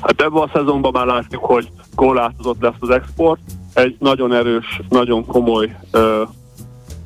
Hát 0.02 0.22
ebben 0.22 0.42
a 0.42 0.50
szezonban 0.54 0.92
már 0.92 1.06
látjuk, 1.06 1.46
hogy 1.46 1.70
korlátozott 1.96 2.62
lesz 2.62 2.74
az 2.80 2.90
export. 2.90 3.40
Egy 3.74 3.96
nagyon 4.00 4.34
erős, 4.34 4.82
nagyon 4.90 5.26
komoly 5.26 5.76
ö, 5.92 6.24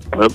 ö, 0.09 0.25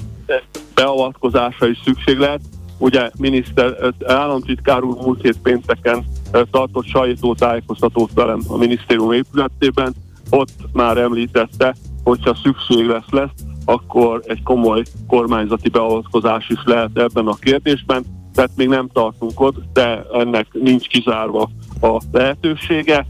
is 1.60 1.80
szükség 1.84 2.18
lehet. 2.18 2.40
Ugye 2.78 3.10
miniszter, 3.18 3.94
államtitkár 4.06 4.82
úr 4.82 4.96
múlt 4.96 5.22
hét 5.22 5.38
pénteken 5.42 6.04
tartott 6.50 6.86
sajtótájékoztatót 6.86 8.10
velem 8.14 8.40
a 8.48 8.56
minisztérium 8.56 9.12
épületében, 9.12 9.94
ott 10.30 10.52
már 10.72 10.96
említette, 10.96 11.74
hogyha 12.08 12.34
szükség 12.42 12.86
lesz 12.86 13.10
lesz, 13.10 13.30
akkor 13.64 14.22
egy 14.26 14.42
komoly 14.42 14.82
kormányzati 15.06 15.68
beavatkozás 15.68 16.48
is 16.48 16.60
lehet 16.64 16.98
ebben 16.98 17.26
a 17.26 17.34
kérdésben, 17.34 18.04
tehát 18.34 18.50
még 18.56 18.68
nem 18.68 18.88
tartunk 18.92 19.40
ott, 19.40 19.56
de 19.72 20.04
ennek 20.12 20.46
nincs 20.52 20.86
kizárva 20.86 21.50
a 21.80 22.00
lehetősége. 22.12 23.06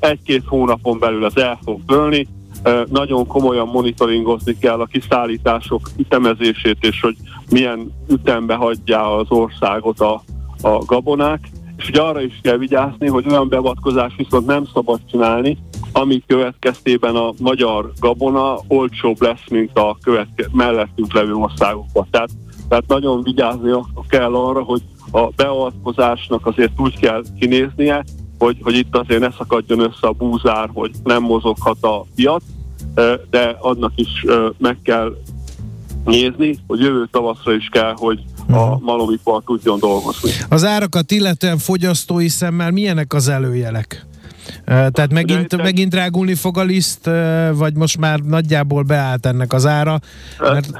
Egy-két 0.00 0.42
hónapon 0.46 0.98
belül 0.98 1.24
az 1.24 1.36
el 1.36 1.58
fog 1.64 1.84
dőlni, 1.86 2.26
nagyon 2.90 3.26
komolyan 3.26 3.68
monitoringozni 3.68 4.58
kell 4.58 4.80
a 4.80 4.86
kiszállítások 4.86 5.90
ütemezését, 5.96 6.78
és 6.80 7.00
hogy 7.00 7.16
milyen 7.50 7.92
ütembe 8.08 8.54
hagyja 8.54 9.16
az 9.16 9.26
országot 9.30 10.00
a, 10.00 10.22
a 10.62 10.78
gabonák, 10.86 11.48
és 11.76 11.88
ugye 11.88 12.00
arra 12.00 12.20
is 12.20 12.40
kell 12.42 12.56
vigyázni, 12.56 13.08
hogy 13.08 13.24
olyan 13.28 13.48
beavatkozás 13.48 14.14
viszont 14.16 14.46
nem 14.46 14.64
szabad 14.74 15.00
csinálni, 15.10 15.58
ami 15.98 16.22
következtében 16.26 17.16
a 17.16 17.32
magyar 17.38 17.92
gabona 18.00 18.58
olcsóbb 18.68 19.22
lesz, 19.22 19.48
mint 19.50 19.78
a 19.78 19.98
követke- 20.02 20.52
mellettünk 20.52 21.12
levő 21.12 21.32
országokban. 21.32 22.06
Tehát, 22.10 22.30
tehát 22.68 22.86
nagyon 22.86 23.22
vigyázni 23.22 23.70
kell 24.08 24.34
arra, 24.34 24.62
hogy 24.62 24.82
a 25.10 25.26
beavatkozásnak 25.36 26.46
azért 26.46 26.72
úgy 26.76 26.98
kell 26.98 27.22
kinéznie, 27.38 28.04
hogy, 28.38 28.56
hogy 28.62 28.74
itt 28.76 28.96
azért 28.96 29.20
ne 29.20 29.30
szakadjon 29.38 29.80
össze 29.80 30.06
a 30.06 30.12
búzár, 30.12 30.70
hogy 30.72 30.90
nem 31.04 31.22
mozoghat 31.22 31.76
a 31.80 32.04
piac, 32.14 32.42
de 33.30 33.56
annak 33.60 33.92
is 33.94 34.24
meg 34.58 34.78
kell 34.82 35.16
nézni, 36.04 36.58
hogy 36.66 36.80
jövő 36.80 37.08
tavaszra 37.10 37.54
is 37.54 37.68
kell, 37.72 37.94
hogy 37.96 38.20
a 38.50 38.78
malomipar 38.78 39.42
tudjon 39.44 39.78
dolgozni. 39.78 40.30
Az 40.48 40.64
árakat 40.64 41.10
illetően 41.10 41.58
fogyasztói 41.58 42.28
szemmel 42.28 42.70
milyenek 42.70 43.12
az 43.12 43.28
előjelek? 43.28 44.06
Tehát 44.64 45.12
megint, 45.12 45.52
itt- 45.52 45.62
megint 45.62 45.90
drágulni 45.90 46.34
fog 46.34 46.58
a 46.58 46.62
liszt, 46.62 47.10
vagy 47.54 47.74
most 47.74 47.98
már 47.98 48.18
nagyjából 48.20 48.82
beállt 48.82 49.26
ennek 49.26 49.52
az 49.52 49.66
ára? 49.66 49.98
Mert, 50.38 50.70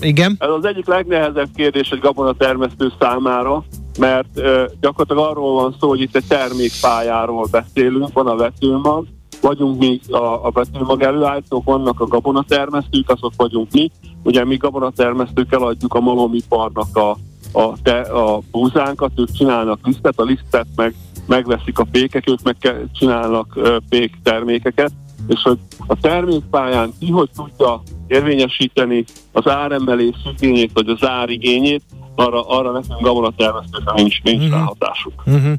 igen? 0.00 0.36
Ez 0.38 0.48
az 0.48 0.64
egyik 0.64 0.86
legnehezebb 0.86 1.48
kérdés 1.54 1.90
egy 1.90 1.98
gabonatermesztő 2.00 2.92
számára, 3.00 3.64
mert 3.98 4.28
ö, 4.34 4.64
gyakorlatilag 4.80 5.30
arról 5.30 5.54
van 5.54 5.76
szó, 5.80 5.88
hogy 5.88 6.00
itt 6.00 6.16
egy 6.16 6.26
termékpályáról 6.28 7.46
beszélünk, 7.50 8.12
van 8.12 8.26
a 8.26 8.36
vetőmag, 8.36 9.06
vagyunk 9.40 9.78
mi 9.78 10.00
a, 10.10 10.46
a 10.46 10.50
vetőmag 10.50 11.02
előállítók, 11.02 11.64
vannak 11.64 12.00
a 12.00 12.06
gabonatermesztők, 12.06 13.10
azok 13.10 13.32
vagyunk 13.36 13.72
mi. 13.72 13.90
Ugye 14.22 14.44
mi 14.44 14.56
gabonatermesztők 14.56 15.52
eladjuk 15.52 15.94
a 15.94 16.00
malomiparnak 16.00 16.96
a, 16.96 17.16
a, 17.52 17.72
te, 17.82 18.00
a 18.00 18.40
búzánkat, 18.50 19.10
ők 19.16 19.32
csinálnak 19.32 19.78
lisztet, 19.82 20.18
a 20.18 20.22
lisztet 20.22 20.66
meg 20.76 20.94
megveszik 21.26 21.78
a 21.78 21.86
pékek, 21.90 22.30
ők 22.30 22.42
meg 22.42 22.56
csinálnak 22.92 23.58
pék 23.88 24.18
termékeket, 24.22 24.92
és 25.28 25.40
hogy 25.42 25.58
a 25.86 25.96
termékpályán 26.00 26.92
ki 26.98 27.10
hogy 27.10 27.30
tudja 27.36 27.82
érvényesíteni 28.06 29.04
az 29.32 29.46
áremelés 29.48 30.16
igényét, 30.38 30.70
vagy 30.74 30.88
az 30.88 31.06
árigényét, 31.08 31.82
arra, 32.14 32.46
arra 32.46 32.70
nekünk 32.70 33.00
gabonatermesztőkre 33.00 33.92
nincs, 33.94 34.22
nincs 34.22 34.42
Mhm. 34.42 34.52
ráhatásuk. 34.52 35.12
Uh-huh. 35.26 35.52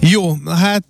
Jó, 0.00 0.22
hát 0.62 0.84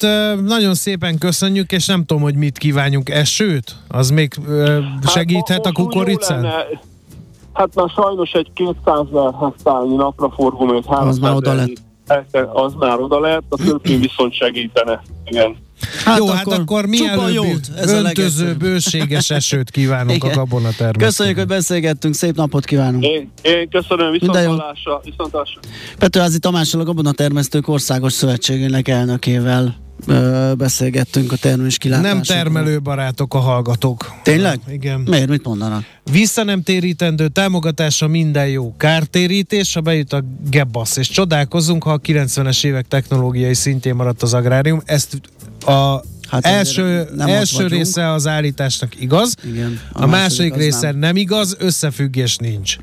nagyon 0.47 0.75
szépen 0.75 1.19
köszönjük, 1.19 1.73
és 1.73 1.87
nem 1.87 2.05
tudom, 2.05 2.23
hogy 2.23 2.35
mit 2.35 2.59
kívánjunk. 2.59 3.09
Esőt? 3.09 3.77
Az 3.89 4.11
még 4.11 4.33
ö, 4.49 4.79
segíthet 5.07 5.59
a 5.65 5.67
Hát, 5.69 5.79
jó 5.79 5.85
kukoricán? 5.85 6.41
lenne- 6.41 6.83
Hát 7.53 7.75
már 7.75 7.89
sajnos 7.89 8.31
egy 8.33 8.51
200 8.55 9.07
hektárnyi 9.41 9.95
napraforgó, 9.97 10.75
egy 10.75 10.85
300 10.89 11.09
Az 11.09 11.19
már 11.19 11.35
oda 11.35 11.53
lett. 11.55 11.83
Az 12.53 12.73
már 12.79 13.01
oda 13.01 13.21
lett, 13.21 13.43
a 13.49 13.57
többi 13.57 13.97
viszont 13.97 14.35
segítene. 14.35 15.03
Igen. 15.25 15.57
Hát 16.05 16.19
Jó, 16.19 16.27
hát 16.27 16.47
akkor 16.47 16.87
mielőbb 16.87 17.33
jót, 17.33 17.61
ez 17.77 17.93
a 17.93 17.97
öntöző, 17.97 18.03
legegyszerűbb. 18.03 18.59
bőséges 18.59 19.31
esőt 19.31 19.71
kívánunk 19.71 20.11
a 20.11 20.15
Igen. 20.15 20.31
gabonatermesztőknek. 20.39 21.07
Köszönjük, 21.07 21.37
hogy 21.37 21.47
beszélgettünk, 21.47 22.15
szép 22.15 22.37
napot 22.37 22.65
kívánunk. 22.65 23.05
Én, 23.05 23.31
én 23.43 23.69
köszönöm, 23.69 24.11
viszontlátásra, 24.11 25.01
viszontlátásra. 25.05 25.61
Petőházi 25.99 26.39
Tamással 26.39 26.81
a 26.81 26.85
Gabonatermesztők 26.85 27.69
Országos 27.69 28.13
Szövetségének 28.13 28.89
elnökével 28.89 29.77
ö, 30.07 30.53
beszélgettünk 30.57 31.33
a 31.33 31.37
termés 31.37 31.79
kilátásokról. 31.79 32.15
Nem 32.15 32.23
termelőbarátok 32.23 33.35
a 33.35 33.39
hallgatók. 33.39 34.13
Tényleg? 34.23 34.61
Igen. 34.69 35.01
Miért? 35.01 35.29
Mit 35.29 35.45
mondanak? 35.45 35.85
Vissza 36.11 36.45
nem 36.45 36.63
térítendő 36.63 37.29
támogatása 37.29 38.07
minden 38.09 38.49
jó. 38.49 38.75
Kártérítés, 38.77 39.75
ha 39.75 39.81
bejut 39.81 40.13
a 40.13 40.25
gebasz. 40.51 40.97
És 40.97 41.09
csodálkozunk, 41.09 41.83
ha 41.83 41.93
a 41.93 42.01
90-es 42.01 42.65
évek 42.65 42.89
technológiai 42.89 43.55
szintjén 43.55 43.95
maradt 43.95 44.23
az 44.23 44.35
agrárium. 44.35 44.83
Ezt 44.85 45.21
a 45.67 46.03
Hát 46.29 46.47
első, 46.47 47.09
nem 47.17 47.29
első 47.29 47.67
része 47.67 48.11
az 48.11 48.27
állításnak 48.27 49.01
igaz, 49.01 49.35
Igen. 49.45 49.81
a, 49.93 50.03
a 50.03 50.07
második 50.07 50.55
része 50.55 50.81
nem. 50.81 50.91
nem. 50.91 50.99
nem 50.99 51.17
igaz, 51.17 51.57
összefüggés 51.59 52.37
nincs. 52.37 52.77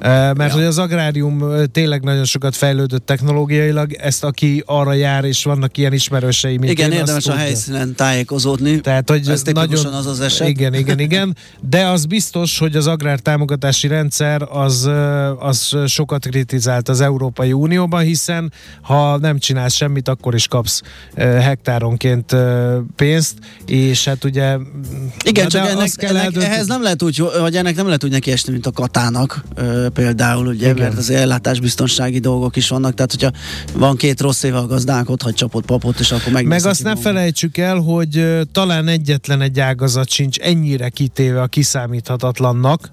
mert 0.00 0.38
ja. 0.38 0.52
hogy 0.52 0.64
az 0.64 0.78
agrárium 0.78 1.44
tényleg 1.72 2.02
nagyon 2.02 2.24
sokat 2.24 2.56
fejlődött 2.56 3.06
technológiailag, 3.06 3.92
ezt 3.92 4.24
aki 4.24 4.62
arra 4.66 4.92
jár, 4.92 5.24
és 5.24 5.44
vannak 5.44 5.76
ilyen 5.76 5.92
ismerősei, 5.92 6.56
mint 6.56 6.72
Igen, 6.72 6.90
én, 6.90 6.98
érdemes 6.98 7.26
a 7.26 7.34
helyszínen 7.34 7.94
tájékozódni. 7.94 8.80
Tehát, 8.80 9.10
hogy 9.10 9.28
ez 9.28 9.42
nagyon, 9.42 9.86
az 9.86 10.06
az 10.06 10.20
eset. 10.20 10.48
Igen, 10.48 10.74
igen, 10.74 10.98
igen. 10.98 11.36
De 11.68 11.86
az 11.86 12.06
biztos, 12.06 12.58
hogy 12.58 12.76
az 12.76 12.86
agrártámogatási 12.86 13.88
rendszer 13.88 14.42
az, 14.50 14.90
az 15.38 15.76
sokat 15.86 16.26
kritizált 16.26 16.88
az 16.88 17.00
Európai 17.00 17.52
Unióban, 17.52 18.02
hiszen 18.02 18.52
ha 18.82 19.18
nem 19.18 19.38
csinálsz 19.38 19.74
semmit, 19.74 20.08
akkor 20.08 20.34
is 20.34 20.48
kapsz 20.48 20.82
hektáronként 21.16 22.36
pénzt, 22.96 23.34
és 23.66 24.04
hát 24.04 24.24
ugye... 24.24 24.56
Igen, 25.24 25.48
csak 25.48 25.68
ennek, 25.68 25.90
kell 25.90 26.16
ennek, 26.16 26.42
ehhez 26.42 26.66
nem 26.66 26.82
lehet 26.82 27.02
úgy, 27.02 27.16
hogy 27.40 27.56
ennek 27.56 27.76
nem 27.76 27.86
lehet 27.86 28.04
úgy 28.04 28.10
neki 28.10 28.30
esni, 28.30 28.52
mint 28.52 28.66
a 28.66 28.70
katának 28.70 29.44
például, 29.92 30.46
ugye, 30.46 30.70
Igen. 30.70 30.82
mert 30.82 30.98
az 30.98 31.10
ellátásbiztonsági 31.10 32.18
dolgok 32.18 32.56
is 32.56 32.68
vannak, 32.68 32.94
tehát 32.94 33.10
hogyha 33.10 33.30
van 33.72 33.96
két 33.96 34.20
rossz 34.20 34.42
éve 34.42 34.58
a 34.58 34.66
gazdák, 34.66 35.10
ott 35.10 35.22
hagy 35.22 35.34
csapott 35.34 35.64
papot, 35.64 36.00
és 36.00 36.10
akkor 36.10 36.32
meg. 36.32 36.46
Meg 36.46 36.64
azt 36.64 36.82
ne 36.82 36.96
felejtsük 36.96 37.56
el, 37.56 37.76
hogy 37.76 38.40
talán 38.52 38.88
egyetlen 38.88 39.40
egy 39.40 39.60
ágazat 39.60 40.10
sincs 40.10 40.38
ennyire 40.38 40.88
kitéve 40.88 41.42
a 41.42 41.46
kiszámíthatatlannak, 41.46 42.92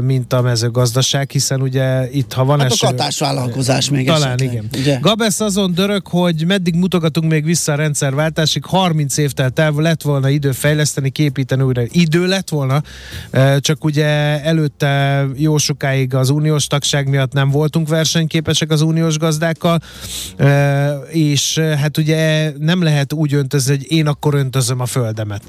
mint 0.00 0.32
a 0.32 0.42
mezőgazdaság, 0.42 1.30
hiszen 1.30 1.62
ugye 1.62 2.10
itt, 2.10 2.32
ha 2.32 2.44
van 2.44 2.60
hát 2.60 2.70
eső... 2.70 2.86
a 2.86 2.90
katásvállalkozás 2.90 3.90
még 3.90 4.06
Talán 4.06 4.22
esetleg, 4.22 4.52
igen. 4.52 4.68
Ugye? 4.78 4.98
Gabesz 5.00 5.40
azon 5.40 5.74
dörög, 5.74 6.06
hogy 6.06 6.46
meddig 6.46 6.74
mutogatunk 6.74 7.30
még 7.30 7.44
vissza 7.44 7.72
a 7.72 7.74
rendszerváltásig, 7.74 8.64
30 8.64 8.85
év 9.16 9.32
telt 9.32 9.58
el, 9.58 9.72
lett 9.72 10.02
volna 10.02 10.28
idő 10.28 10.52
fejleszteni, 10.52 11.10
képíteni 11.10 11.62
újra. 11.62 11.82
Idő 11.90 12.26
lett 12.26 12.48
volna, 12.48 12.82
csak 13.58 13.84
ugye 13.84 14.06
előtte 14.42 15.24
jó 15.34 15.58
sokáig 15.58 16.14
az 16.14 16.30
uniós 16.30 16.66
tagság 16.66 17.08
miatt 17.08 17.32
nem 17.32 17.50
voltunk 17.50 17.88
versenyképesek 17.88 18.70
az 18.70 18.80
uniós 18.80 19.18
gazdákkal, 19.18 19.80
és 21.08 21.58
hát 21.58 21.98
ugye 21.98 22.52
nem 22.58 22.82
lehet 22.82 23.12
úgy 23.12 23.34
öntözni, 23.34 23.76
hogy 23.76 23.92
én 23.92 24.06
akkor 24.06 24.34
öntözöm 24.34 24.80
a 24.80 24.86
földemet 24.86 25.42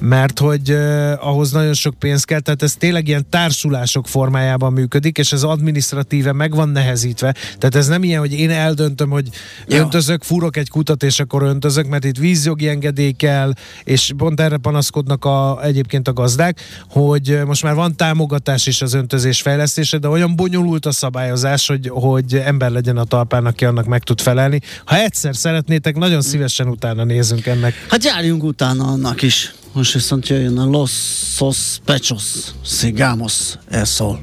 mert 0.00 0.38
hogy 0.38 0.70
uh, 0.70 1.12
ahhoz 1.18 1.52
nagyon 1.52 1.74
sok 1.74 1.94
pénz 1.98 2.24
kell, 2.24 2.40
tehát 2.40 2.62
ez 2.62 2.74
tényleg 2.74 3.08
ilyen 3.08 3.26
társulások 3.30 4.08
formájában 4.08 4.72
működik, 4.72 5.18
és 5.18 5.32
ez 5.32 5.42
administratíve 5.42 6.32
meg 6.32 6.54
van 6.54 6.68
nehezítve. 6.68 7.34
Tehát 7.58 7.74
ez 7.74 7.86
nem 7.86 8.02
ilyen, 8.02 8.20
hogy 8.20 8.32
én 8.32 8.50
eldöntöm, 8.50 9.10
hogy 9.10 9.28
ja. 9.66 9.78
öntözök, 9.78 10.22
furok 10.22 10.56
egy 10.56 10.68
kutat, 10.68 11.02
és 11.02 11.20
akkor 11.20 11.42
öntözök, 11.42 11.86
mert 11.86 12.04
itt 12.04 12.16
vízjogi 12.16 12.68
engedély 12.68 13.12
kell, 13.12 13.52
és 13.84 14.12
pont 14.16 14.40
erre 14.40 14.56
panaszkodnak 14.56 15.24
a, 15.24 15.58
egyébként 15.62 16.08
a 16.08 16.12
gazdák, 16.12 16.60
hogy 16.90 17.40
most 17.46 17.62
már 17.62 17.74
van 17.74 17.96
támogatás 17.96 18.66
is 18.66 18.82
az 18.82 18.94
öntözés 18.94 19.40
fejlesztése, 19.40 19.98
de 19.98 20.08
olyan 20.08 20.36
bonyolult 20.36 20.86
a 20.86 20.92
szabályozás, 20.92 21.66
hogy, 21.66 21.90
hogy 21.92 22.34
ember 22.34 22.70
legyen 22.70 22.96
a 22.96 23.04
talpán, 23.04 23.46
aki 23.46 23.64
annak 23.64 23.86
meg 23.86 24.02
tud 24.02 24.20
felelni. 24.20 24.60
Ha 24.84 24.96
egyszer 24.96 25.36
szeretnétek, 25.36 25.96
nagyon 25.96 26.20
szívesen 26.20 26.68
utána 26.68 27.04
nézünk 27.04 27.46
ennek. 27.46 27.86
Hát 27.88 28.04
járjunk 28.04 28.42
utána 28.42 28.84
annak 28.84 29.22
is. 29.22 29.52
Most 29.78 29.92
viszont 29.92 30.28
jöjjön 30.28 30.58
a 30.58 30.64
Los 30.64 30.90
Sospechos 31.36 32.22
Sigamos 32.64 33.34
Eszol. 33.68 34.20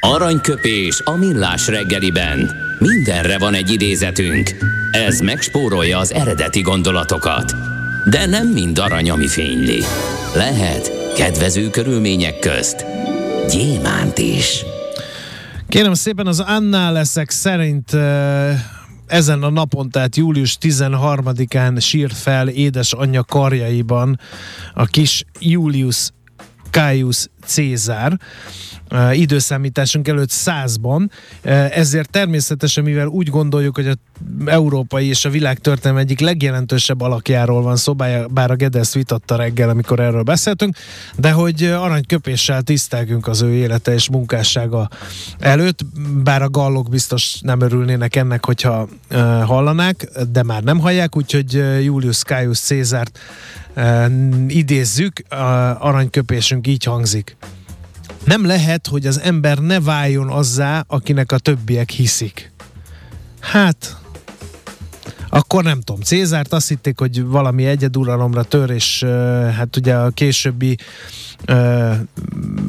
Aranyköpés 0.00 1.00
a 1.04 1.10
millás 1.10 1.66
reggeliben. 1.66 2.50
Mindenre 2.78 3.38
van 3.38 3.54
egy 3.54 3.70
idézetünk. 3.70 4.56
Ez 4.90 5.20
megspórolja 5.20 5.98
az 5.98 6.12
eredeti 6.12 6.60
gondolatokat. 6.60 7.54
De 8.10 8.26
nem 8.26 8.48
mind 8.48 8.78
arany, 8.78 9.10
ami 9.10 9.26
fényli. 9.26 9.82
Lehet 10.34 11.14
kedvező 11.14 11.70
körülmények 11.70 12.38
közt 12.38 12.84
gyémánt 13.50 14.18
is. 14.18 14.64
Kérem 15.68 15.94
szépen, 15.94 16.26
az 16.26 16.40
annál 16.40 16.92
leszek 16.92 17.30
szerint 17.30 17.92
uh 17.92 18.76
ezen 19.08 19.42
a 19.42 19.50
napon, 19.50 19.90
tehát 19.90 20.16
július 20.16 20.58
13-án 20.60 21.80
sírt 21.80 22.16
fel 22.16 22.48
édesanyja 22.48 23.22
karjaiban 23.22 24.20
a 24.74 24.84
kis 24.84 25.24
Julius 25.40 26.12
Caius 26.70 27.28
Cézár 27.44 28.18
időszámításunk 29.12 30.08
előtt 30.08 30.30
százban, 30.30 31.10
ezért 31.70 32.10
természetesen, 32.10 32.84
mivel 32.84 33.06
úgy 33.06 33.28
gondoljuk, 33.28 33.74
hogy 33.74 33.86
a 33.86 33.94
európai 34.46 35.06
és 35.06 35.24
a 35.24 35.30
világ 35.30 35.58
történelem 35.58 36.02
egyik 36.02 36.20
legjelentősebb 36.20 37.00
alakjáról 37.00 37.62
van 37.62 37.76
szó, 37.76 37.94
bár 38.30 38.50
a 38.50 38.54
Gedesz 38.54 38.94
vitatta 38.94 39.36
reggel, 39.36 39.68
amikor 39.68 40.00
erről 40.00 40.22
beszéltünk, 40.22 40.76
de 41.16 41.30
hogy 41.30 41.64
aranyköpéssel 41.64 42.62
tisztelgünk 42.62 43.26
az 43.26 43.42
ő 43.42 43.52
élete 43.52 43.92
és 43.92 44.10
munkássága 44.10 44.88
előtt, 45.38 45.80
bár 46.24 46.42
a 46.42 46.50
gallok 46.50 46.88
biztos 46.88 47.38
nem 47.40 47.60
örülnének 47.60 48.16
ennek, 48.16 48.44
hogyha 48.44 48.88
hallanák, 49.44 50.08
de 50.32 50.42
már 50.42 50.62
nem 50.62 50.78
hallják, 50.78 51.16
úgyhogy 51.16 51.52
Julius 51.82 52.18
Caius 52.22 52.58
Cézárt 52.58 53.18
idézzük, 54.48 55.22
aranyköpésünk 55.78 56.66
így 56.66 56.84
hangzik. 56.84 57.36
Nem 58.24 58.46
lehet, 58.46 58.86
hogy 58.86 59.06
az 59.06 59.20
ember 59.20 59.58
ne 59.58 59.80
váljon 59.80 60.28
azzá, 60.28 60.84
akinek 60.86 61.32
a 61.32 61.38
többiek 61.38 61.90
hiszik. 61.90 62.52
Hát, 63.40 63.96
akkor 65.38 65.64
nem 65.64 65.80
tudom, 65.80 66.00
Cézárt 66.00 66.52
azt 66.52 66.68
hitték, 66.68 66.98
hogy 66.98 67.24
valami 67.24 67.66
egyeduralomra 67.66 68.42
tör, 68.42 68.70
és 68.70 69.02
hát 69.56 69.76
ugye 69.76 69.94
a 69.94 70.10
későbbi 70.10 70.76
uh, 71.48 71.94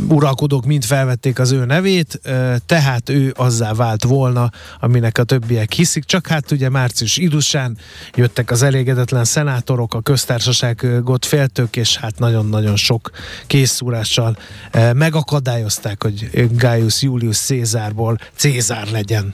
uralkodók 0.08 0.66
mind 0.66 0.84
felvették 0.84 1.40
az 1.40 1.52
ő 1.52 1.66
nevét, 1.66 2.20
uh, 2.26 2.56
tehát 2.66 3.10
ő 3.10 3.34
azzá 3.36 3.74
vált 3.74 4.04
volna, 4.04 4.52
aminek 4.80 5.18
a 5.18 5.24
többiek 5.24 5.72
hiszik, 5.72 6.04
csak 6.04 6.28
hát 6.28 6.52
ugye 6.52 6.70
március 6.70 7.18
idusán 7.18 7.78
jöttek 8.16 8.52
az 8.52 8.62
elégedetlen 8.62 9.26
szenátorok, 9.26 9.94
a 9.94 10.02
köztársaságot 10.02 11.26
féltők, 11.26 11.76
és 11.76 11.98
hát 11.98 12.20
nagyon-nagyon 12.20 12.76
sok 12.76 13.10
készúrással 13.48 14.38
uh, 14.74 14.94
megakadályozták, 14.94 16.04
hogy 16.04 16.50
Gaius 16.56 17.02
Julius 17.02 17.38
Cézárból 17.38 18.20
Cézár 18.36 18.88
legyen. 18.92 19.34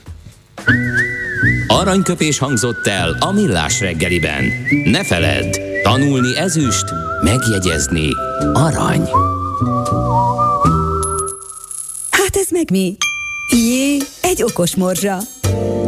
Aranyköpés 1.66 2.38
hangzott 2.38 2.86
el 2.86 3.16
a 3.20 3.32
millás 3.32 3.80
reggeliben. 3.80 4.44
Ne 4.84 5.04
feledd, 5.04 5.56
tanulni 5.82 6.36
ezüst, 6.36 6.84
megjegyezni 7.22 8.08
arany. 8.52 9.08
Hát 12.10 12.36
ez 12.36 12.46
meg 12.50 12.70
mi? 12.70 12.96
Jé, 13.52 13.96
egy 14.22 14.42
okos 14.42 14.76
morzsa. 14.76 15.18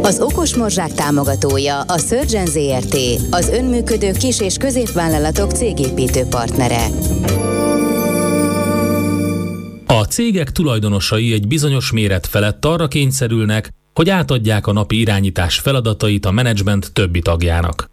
Az 0.01 0.19
Okos 0.19 0.55
Morzsák 0.55 0.93
támogatója 0.93 1.81
a 1.81 1.97
Surgeon 1.97 2.45
ZRT, 2.45 2.97
az 3.29 3.49
önműködő 3.49 4.11
kis- 4.11 4.41
és 4.41 4.55
középvállalatok 4.57 5.51
cégépítő 5.51 6.23
partnere. 6.23 6.85
A 9.85 10.03
cégek 10.03 10.51
tulajdonosai 10.51 11.33
egy 11.33 11.47
bizonyos 11.47 11.91
méret 11.91 12.27
felett 12.27 12.65
arra 12.65 12.87
kényszerülnek, 12.87 13.69
hogy 13.93 14.09
átadják 14.09 14.67
a 14.67 14.73
napi 14.73 14.99
irányítás 14.99 15.59
feladatait 15.59 16.25
a 16.25 16.31
menedzsment 16.31 16.93
többi 16.93 17.19
tagjának. 17.19 17.89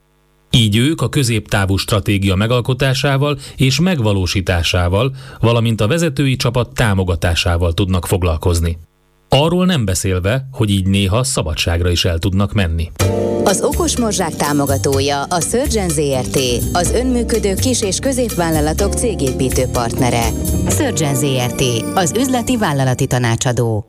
Így 0.50 0.76
ők 0.76 1.00
a 1.00 1.08
középtávú 1.08 1.76
stratégia 1.76 2.34
megalkotásával 2.34 3.38
és 3.56 3.80
megvalósításával, 3.80 5.14
valamint 5.40 5.80
a 5.80 5.86
vezetői 5.86 6.36
csapat 6.36 6.74
támogatásával 6.74 7.72
tudnak 7.72 8.06
foglalkozni. 8.06 8.78
Arról 9.28 9.66
nem 9.66 9.84
beszélve, 9.84 10.48
hogy 10.52 10.70
így 10.70 10.86
néha 10.86 11.24
szabadságra 11.24 11.90
is 11.90 12.04
el 12.04 12.18
tudnak 12.18 12.52
menni. 12.52 12.90
Az 13.44 13.60
Okos 13.62 13.98
Morzsák 13.98 14.34
támogatója 14.34 15.22
a 15.22 15.40
Surgeon 15.40 15.88
ZRT, 15.88 16.38
az 16.72 16.92
önműködő 16.92 17.54
kis- 17.54 17.82
és 17.82 17.98
középvállalatok 17.98 18.92
cégépítő 18.92 19.64
partnere. 19.72 20.28
Surgeon 20.68 21.14
ZRT, 21.14 21.62
az 21.94 22.12
üzleti 22.18 22.56
vállalati 22.56 23.06
tanácsadó. 23.06 23.88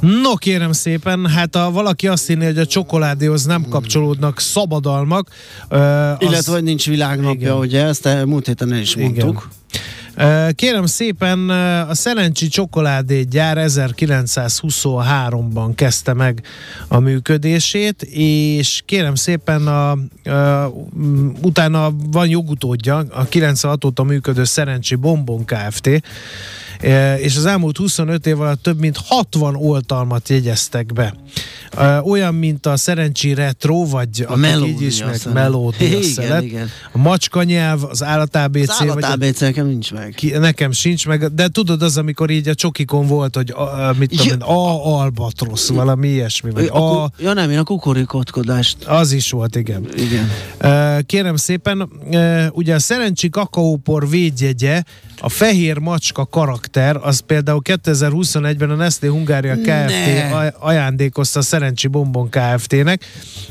No 0.00 0.34
kérem 0.34 0.72
szépen, 0.72 1.26
hát 1.26 1.56
ha 1.56 1.70
valaki 1.70 2.08
azt 2.08 2.26
hinné, 2.26 2.44
hogy 2.44 2.58
a 2.58 2.66
csokoládéhoz 2.66 3.44
nem 3.44 3.68
kapcsolódnak 3.68 4.40
szabadalmak. 4.40 5.30
Uh, 5.70 5.78
Illetve, 6.18 6.36
az... 6.36 6.46
hogy 6.46 6.62
nincs 6.62 6.86
világnapja, 6.86 7.40
Igen. 7.40 7.56
ugye, 7.56 7.84
ezt 7.84 8.24
múlt 8.24 8.46
héten 8.46 8.72
el 8.72 8.80
is 8.80 8.96
mondtuk. 8.96 9.26
Igen. 9.26 9.56
Kérem 10.54 10.86
szépen, 10.86 11.50
a 11.88 11.94
Szerencsi 11.94 12.48
Csokoládé 12.48 13.22
gyár 13.22 13.56
1923-ban 13.60 15.70
kezdte 15.74 16.12
meg 16.12 16.42
a 16.88 16.98
működését, 16.98 18.02
és 18.10 18.82
kérem 18.84 19.14
szépen 19.14 19.66
a, 19.66 19.90
a, 19.90 19.98
utána 21.42 21.90
van 22.10 22.28
jogutódja, 22.28 23.04
a 23.10 23.24
96 23.24 23.84
óta 23.84 24.02
működő 24.02 24.44
Szerencsi 24.44 24.94
Bombon 24.94 25.44
Kft., 25.44 26.02
és 27.18 27.36
az 27.36 27.46
elmúlt 27.46 27.76
25 27.76 28.26
év 28.26 28.40
alatt 28.40 28.62
több 28.62 28.78
mint 28.78 28.96
60 29.06 29.54
oltalmat 29.54 30.28
jegyeztek 30.28 30.92
be. 30.92 31.14
Olyan, 32.04 32.34
mint 32.34 32.66
a 32.66 32.76
Szerencsi 32.76 33.34
Retro, 33.34 33.86
vagy 33.86 34.26
a 34.28 34.36
melódia, 34.36 34.72
így 34.72 34.82
ismert 34.82 35.32
melódia 35.32 35.98
igen, 35.98 36.42
igen. 36.42 36.68
A 36.92 36.98
macska 36.98 37.42
nyelv, 37.42 37.84
az 37.84 38.02
állat 38.02 38.36
ABC. 38.36 38.68
Az 38.68 38.80
állat 38.80 39.04
ABC 39.04 39.40
nekem 39.40 39.66
nincs 39.66 39.92
meg. 39.92 40.12
Ki, 40.16 40.30
nekem 40.30 40.72
sincs 40.72 41.06
meg, 41.06 41.34
de 41.34 41.48
tudod 41.48 41.82
az, 41.82 41.96
amikor 41.96 42.30
így 42.30 42.48
a 42.48 42.54
csokikon 42.54 43.06
volt, 43.06 43.36
hogy 43.36 43.50
a, 43.50 43.94
mit 43.98 44.10
tudom 44.10 44.26
én, 44.26 44.40
A 44.40 44.98
albatrosz, 45.00 45.68
valami 45.68 46.08
ilyesmi. 46.08 46.50
Vagy 46.50 46.66
a, 46.66 47.02
a, 47.02 47.10
ja 47.18 47.32
nem, 47.32 47.50
én 47.50 47.58
a 47.58 47.64
kukorikotkodást. 47.64 48.84
Az 48.84 49.12
is 49.12 49.30
volt, 49.30 49.56
igen. 49.56 49.88
Igen. 49.96 50.30
Kérem 51.06 51.36
szépen, 51.36 51.90
ugye 52.52 52.74
a 52.74 52.78
Szerencsi 52.78 53.28
kakaópor 53.28 54.08
védjegye, 54.08 54.82
a 55.20 55.28
fehér 55.28 55.78
macska 55.78 56.26
karakter, 56.26 56.67
az 56.76 57.20
például 57.20 57.60
2021-ben 57.64 58.70
a 58.70 58.74
Nestlé 58.74 59.08
Hungária 59.08 59.54
Kft. 59.54 59.66
Ne. 59.66 60.46
ajándékozta 60.46 61.38
a 61.38 61.42
Szerencsi 61.42 61.86
Bombon 61.86 62.28
Kft-nek, 62.30 63.04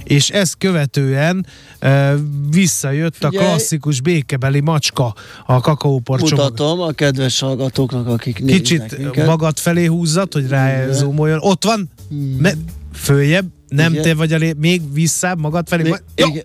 és 0.03 0.29
ezt 0.29 0.57
követően 0.57 1.45
e, 1.79 2.13
visszajött 2.49 3.23
a 3.23 3.29
klasszikus 3.29 4.01
békebeli 4.01 4.59
macska 4.59 5.15
a 5.45 5.59
kakaópor 5.59 6.19
Mutatom 6.19 6.79
a 6.79 6.91
kedves 6.91 7.39
hallgatóknak, 7.39 8.07
akik 8.07 8.45
Kicsit 8.45 8.97
minket. 8.97 9.25
magad 9.25 9.57
felé 9.57 9.85
húzzat, 9.85 10.33
hogy 10.33 10.47
rá 10.47 10.91
zoomoljon. 10.91 11.39
Ott 11.41 11.63
van, 11.63 11.89
hmm. 12.09 12.37
Me, 12.39 12.51
följebb, 12.93 13.45
nem 13.67 13.91
Igen. 13.91 14.03
te 14.03 14.13
vagy 14.15 14.33
a 14.33 14.37
lé- 14.37 14.57
még 14.59 14.93
visszább 14.93 15.39
magad 15.39 15.67
felé. 15.67 15.83
Még, 15.83 16.01
Igen. 16.15 16.43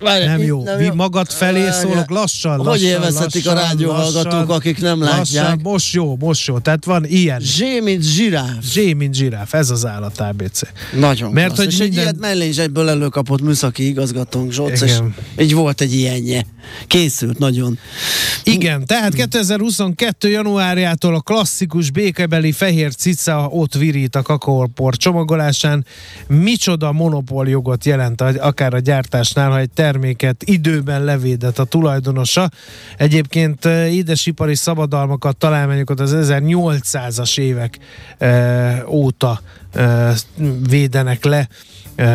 Várj, 0.00 0.24
nem 0.24 0.42
jó. 0.42 0.62
Nem 0.62 0.80
jó. 0.80 0.94
magad 0.94 1.30
felé 1.30 1.70
szólok 1.70 2.10
lassan, 2.10 2.56
lassan. 2.56 2.66
Hogy 2.66 2.82
élvezhetik 2.82 3.46
a 3.48 3.52
rádió 3.52 3.90
hallgatók, 3.92 4.50
akik 4.50 4.80
nem 4.80 5.00
lassan, 5.00 5.16
látják? 5.16 5.62
Most 5.62 5.94
jó, 5.94 6.16
most 6.18 6.46
jó. 6.46 6.58
Tehát 6.58 6.84
van 6.84 7.04
ilyen. 7.04 7.40
Zsé, 7.40 7.80
mint 7.80 8.04
zsiráf. 8.04 8.54
Zsé, 8.62 8.92
mint 8.92 9.14
zsiráf. 9.14 9.54
Ez 9.54 9.70
az 9.70 9.86
állat 9.86 10.20
ABC. 10.20 10.60
Nagyon 10.98 11.32
Mert 11.32 11.46
klassz. 11.46 11.58
hogy 11.64 11.72
És 11.72 11.78
minden... 11.78 11.98
egy 11.98 12.04
ilyet 12.04 12.18
mellé 12.18 12.48
is 12.48 12.56
egyből 12.58 12.88
előkapott 12.88 13.40
műszaki 13.40 13.86
igazgatónk 13.88 14.52
Zsoc, 14.52 14.80
és 14.80 14.98
így 15.38 15.54
volt 15.54 15.80
egy 15.80 15.94
ilyenje. 15.94 16.46
Készült 16.86 17.38
nagyon. 17.38 17.78
Igen, 18.42 18.86
tehát 18.86 19.14
2022. 19.14 20.28
januárjától 20.28 21.14
a 21.14 21.20
klasszikus 21.20 21.90
békebeli 21.90 22.52
fehér 22.52 22.94
cica 22.94 23.48
ott 23.50 23.74
virít 23.74 24.16
a 24.16 24.22
kakaópor 24.22 24.96
csomagolásán. 24.96 25.84
Micsoda 26.26 26.92
monopóljogot 26.92 27.84
jelent 27.84 28.20
akár 28.20 28.74
a 28.74 28.78
gyártásnál, 28.78 29.50
ha 29.50 29.58
egy 29.58 29.70
terméket 29.70 30.42
időben 30.44 31.04
levédett 31.04 31.58
a 31.58 31.64
tulajdonosa. 31.64 32.50
Egyébként 32.96 33.64
édesipari 33.64 34.54
szabadalmakat 34.54 35.36
találmányokat 35.36 36.00
az 36.00 36.14
1800-as 36.16 37.38
évek 37.38 37.78
óta 38.88 39.40
védenek 40.68 41.24
le 41.24 41.48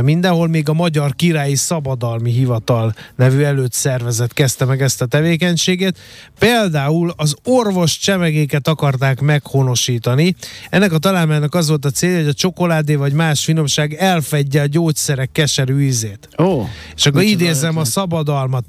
mindenhol 0.01 0.47
még 0.47 0.69
a 0.69 0.73
Magyar 0.73 1.15
Királyi 1.15 1.55
Szabadalmi 1.55 2.31
Hivatal 2.31 2.93
nevű 3.15 3.41
előtt 3.41 3.73
szervezet 3.73 4.33
kezdte 4.33 4.65
meg 4.65 4.81
ezt 4.81 5.01
a 5.01 5.05
tevékenységet. 5.05 5.97
Például 6.39 7.13
az 7.15 7.35
orvos 7.43 7.97
csemegéket 7.97 8.67
akarták 8.67 9.19
meghonosítani. 9.19 10.35
Ennek 10.69 10.91
a 10.91 10.97
találmánynak 10.97 11.55
az 11.55 11.67
volt 11.67 11.85
a 11.85 11.89
célja, 11.89 12.17
hogy 12.17 12.27
a 12.27 12.33
csokoládé 12.33 12.95
vagy 12.95 13.13
más 13.13 13.43
finomság 13.43 13.93
elfedje 13.93 14.61
a 14.61 14.65
gyógyszerek 14.65 15.31
keserű 15.31 15.81
ízét. 15.81 16.29
Oh, 16.35 16.67
És 16.95 17.05
akkor 17.05 17.21
idézem 17.21 17.77
a 17.77 17.85
szabadalmat. 17.85 18.63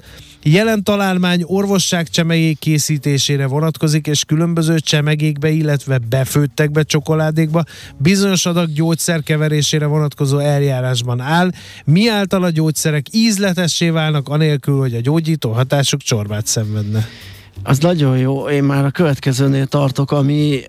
Jelen 0.45 0.83
találmány 0.83 1.43
orvosság 1.47 2.09
csemegék 2.09 2.59
készítésére 2.59 3.47
vonatkozik, 3.47 4.07
és 4.07 4.25
különböző 4.25 4.79
csemegékbe, 4.79 5.51
illetve 5.51 5.99
befőttekbe, 6.09 6.83
csokoládékba 6.83 7.65
bizonyos 7.97 8.47
adag 8.47 8.73
gyógyszer 8.73 9.23
keverésére 9.23 9.87
vonatkozó 9.87 10.39
eljárásban 10.39 11.21
áll, 11.21 11.51
mi 11.85 12.09
által 12.09 12.43
a 12.43 12.51
gyógyszerek 12.51 13.07
ízletessé 13.11 13.91
válnak, 13.91 14.29
anélkül, 14.29 14.79
hogy 14.79 14.95
a 14.95 15.01
gyógyító 15.01 15.51
hatásuk 15.51 16.01
csorbát 16.01 16.47
szenvedne. 16.47 17.09
Az 17.63 17.79
nagyon 17.79 18.19
jó, 18.19 18.49
én 18.49 18.65
már 18.65 18.85
a 18.85 18.91
következőnél 18.91 19.67
tartok, 19.67 20.11
ami 20.11 20.61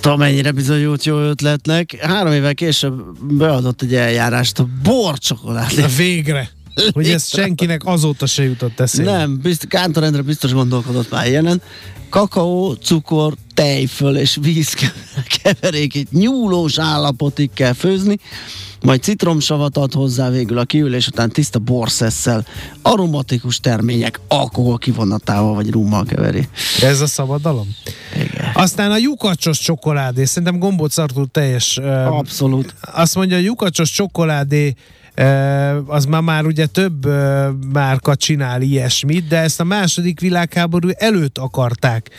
tudom 0.00 0.18
mennyire 0.18 0.52
bizonyult 0.52 1.04
jó 1.04 1.18
ötletnek. 1.18 1.96
Három 2.00 2.32
évvel 2.32 2.54
később 2.54 3.18
beadott 3.20 3.82
egy 3.82 3.94
eljárást 3.94 4.58
a 4.58 4.66
borcsokoládé. 4.82 5.84
Végre! 5.96 6.55
Hogy 6.92 7.08
ez 7.08 7.28
senkinek 7.28 7.80
azóta 7.84 8.26
se 8.26 8.42
jutott 8.42 8.80
eszébe. 8.80 9.10
Nem, 9.10 9.38
bizt, 9.42 9.66
Kántor 9.66 10.02
Endre 10.02 10.22
biztos 10.22 10.52
gondolkodott 10.52 11.10
már 11.10 11.26
ilyenen. 11.26 11.62
Kakaó, 12.08 12.72
cukor, 12.72 13.34
tejföl 13.54 14.16
és 14.16 14.38
víz 14.40 14.74
keverékét 15.42 16.12
nyúlós 16.12 16.78
állapotig 16.78 17.50
kell 17.54 17.72
főzni, 17.72 18.18
majd 18.82 19.02
citromsavat 19.02 19.76
ad 19.76 19.92
hozzá 19.92 20.30
végül 20.30 20.58
a 20.58 20.64
kiülés 20.64 21.06
után 21.06 21.30
tiszta 21.30 21.58
borszesszel, 21.58 22.46
aromatikus 22.82 23.60
termények 23.60 24.20
alkohol 24.28 24.78
kivonatával 24.78 25.54
vagy 25.54 25.70
rummal 25.70 26.04
keveri. 26.04 26.48
Ez 26.82 27.00
a 27.00 27.06
szabadalom? 27.06 27.76
Igen. 28.14 28.50
Aztán 28.54 28.90
a 28.90 28.96
lyukacsos 28.96 29.58
csokoládé, 29.58 30.24
szerintem 30.24 30.58
gombóc 30.58 30.96
teljes. 31.32 31.76
Abszolút. 32.06 32.74
Azt 32.80 33.14
mondja, 33.14 33.36
a 33.36 33.40
lyukacsos 33.40 33.90
csokoládé 33.90 34.74
az 35.86 36.04
már, 36.04 36.22
már 36.22 36.44
ugye 36.44 36.66
több 36.66 37.06
márka 37.72 38.16
csinál 38.16 38.62
ilyesmit, 38.62 39.28
de 39.28 39.38
ezt 39.38 39.60
a 39.60 39.64
második 39.64 40.20
világháború 40.20 40.88
előtt 40.94 41.38
akarták 41.38 42.10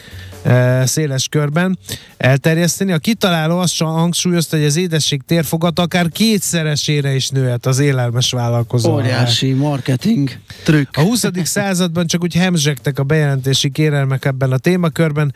széles 0.84 1.28
körben 1.28 1.78
elterjeszteni. 2.18 2.92
A 2.92 2.98
kitaláló 2.98 3.58
azt 3.58 3.74
sem 3.74 3.88
hangsúlyozta, 3.88 4.56
hogy 4.56 4.66
az 4.66 4.76
édesség 4.76 5.22
térfogat 5.26 5.80
akár 5.80 6.10
kétszeresére 6.10 7.16
is 7.16 7.30
nőhet 7.30 7.66
az 7.66 7.80
élelmes 7.80 8.32
vállalkozó. 8.32 8.94
Óriási 8.94 9.52
marketing 9.52 10.30
trükk. 10.64 10.98
A 10.98 11.02
20. 11.02 11.26
században 11.44 12.08
csak 12.08 12.24
úgy 12.24 12.36
hemzsegtek 12.36 13.00
a 13.00 13.04
bejelentési 13.04 13.70
kérelmek 13.70 14.26
ebben 14.26 14.52
a 14.52 14.58
témakörben. 14.58 15.34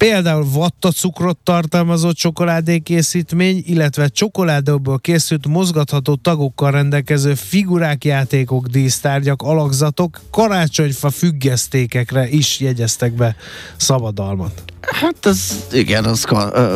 Például 0.00 0.44
vattacukrot 0.50 1.38
tartalmazó 1.38 2.12
csokoládékészítmény, 2.12 3.62
illetve 3.66 4.08
csokoládéból 4.08 4.98
készült 4.98 5.46
mozgatható 5.46 6.14
tagokkal 6.14 6.70
rendelkező 6.70 7.34
figurák, 7.34 8.04
játékok, 8.04 8.66
dísztárgyak, 8.66 9.42
alakzatok, 9.42 10.20
karácsonyfa 10.30 11.10
függesztékekre 11.10 12.28
is 12.28 12.60
jegyeztek 12.60 13.12
be 13.12 13.36
szabadalmat. 13.76 14.69
Hát 14.80 15.26
ez, 15.26 15.64
igen, 15.72 16.04
az 16.04 16.24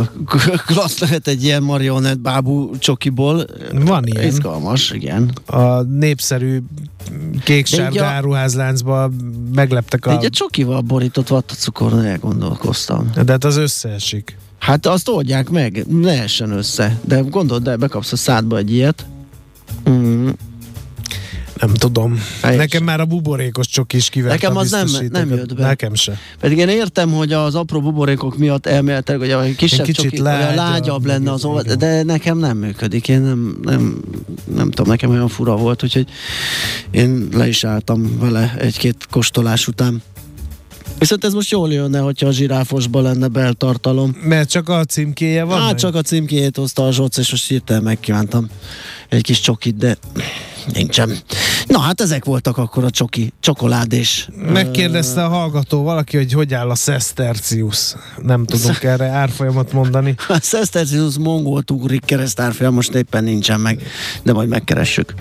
klassz 0.67 0.99
lehet 0.99 1.27
egy 1.27 1.45
ilyen 1.45 1.63
marionett 1.63 2.19
bábú 2.19 2.79
csokiból. 2.79 3.45
Van 3.73 4.07
ilyen. 4.07 4.27
Izgalmas, 4.27 4.91
igen. 4.91 5.31
A 5.47 5.81
népszerű 5.83 6.63
kék-sárga 7.45 8.05
áruházláncban 8.05 9.13
megleptek 9.55 10.07
a... 10.07 10.11
Egy 10.11 10.25
a 10.25 10.31
csokival 10.31 10.81
borított 10.81 11.29
vattacukorra 11.29 12.05
elgondolkoztam. 12.05 13.11
De 13.25 13.33
hát 13.33 13.45
az 13.45 13.57
összeesik. 13.57 14.37
Hát 14.59 14.87
azt 14.87 15.09
oldják 15.09 15.49
meg, 15.49 15.85
ne 15.89 16.23
essen 16.23 16.51
össze. 16.51 16.99
De 17.05 17.21
gondold, 17.21 17.63
de 17.63 17.77
bekapsz 17.77 18.13
a 18.13 18.17
szádba 18.17 18.57
egy 18.57 18.73
ilyet. 18.73 19.07
Mm. 19.91 20.29
Nem 21.61 21.75
tudom. 21.75 22.21
Helyes. 22.43 22.59
Nekem 22.59 22.85
már 22.85 23.01
a 23.01 23.05
buborékos 23.05 23.67
csok 23.67 23.93
is 23.93 24.09
kivert 24.09 24.33
Nekem 24.33 24.57
az 24.57 24.71
nem, 24.71 24.87
nem 25.11 25.29
jött 25.29 25.55
be. 25.55 25.67
Nekem 25.67 25.95
se. 25.95 26.19
Pedig 26.41 26.59
én 26.59 26.69
értem, 26.69 27.13
hogy 27.13 27.33
az 27.33 27.55
apró 27.55 27.81
buborékok 27.81 28.39
miatt 28.39 28.67
elméletileg, 28.67 29.21
hogy 29.21 29.31
a 29.31 29.55
kisebb 29.57 29.87
kicsit 29.87 30.11
csoki, 30.11 30.23
lágyabb, 30.23 30.57
lágyabb 30.57 31.07
lenne 31.07 31.33
az 31.33 31.45
olvad, 31.45 31.73
de 31.73 32.03
nekem 32.03 32.39
nem 32.39 32.57
működik. 32.57 33.09
Én 33.09 33.21
nem, 33.21 33.59
nem, 33.63 34.01
nem 34.55 34.71
tudom, 34.71 34.91
nekem 34.91 35.11
olyan 35.11 35.29
fura 35.29 35.57
volt, 35.57 35.83
úgyhogy 35.83 36.09
én 36.91 37.29
le 37.33 37.49
is 37.49 37.65
álltam 37.65 38.19
vele 38.19 38.55
egy-két 38.59 39.07
kóstolás 39.11 39.69
után. 39.69 40.03
Viszont 40.99 41.25
ez 41.25 41.33
most 41.33 41.51
jól 41.51 41.73
jönne, 41.73 41.99
hogyha 41.99 42.27
a 42.27 42.33
zsiráfosban 42.33 43.03
lenne 43.03 43.29
beltartalom. 43.29 44.17
Mert 44.23 44.51
csak 44.51 44.69
a 44.69 44.85
címkéje 44.85 45.45
van? 45.45 45.61
Hát 45.61 45.79
csak 45.79 45.95
a 45.95 46.03
címkéjét 46.03 46.57
hozta 46.57 46.87
a 46.87 46.93
Zsoc, 46.93 47.17
és 47.17 47.31
most 47.31 47.49
hirtelen 47.49 47.83
megkívántam 47.83 48.49
egy 49.09 49.23
kis 49.23 49.41
csokit, 49.41 49.77
de 49.77 49.97
nincsen. 50.73 51.17
Na 51.67 51.79
hát 51.79 52.01
ezek 52.01 52.25
voltak 52.25 52.59
akkor 52.59 52.85
a 52.85 52.91
csoki, 52.91 53.33
csokoládés. 53.41 54.29
Megkérdezte 54.53 55.25
a 55.25 55.29
hallgató 55.29 55.83
valaki, 55.83 56.17
hogy 56.17 56.33
hogy 56.33 56.55
áll 56.55 56.71
a 56.71 56.75
Sestercius. 56.75 57.95
Nem 58.23 58.45
tudunk 58.45 58.83
erre 58.83 59.07
árfolyamat 59.07 59.73
mondani. 59.73 60.15
A 60.29 60.39
Sestercius 60.43 61.19
mongol 61.19 61.63
ugrik 61.73 62.05
kereszt 62.05 62.41
árfolyam 62.41 62.75
most 62.75 62.95
éppen 62.95 63.25
nincsen 63.25 63.61
meg, 63.61 63.83
de 64.23 64.33
majd 64.33 64.49
megkeressük. 64.49 65.15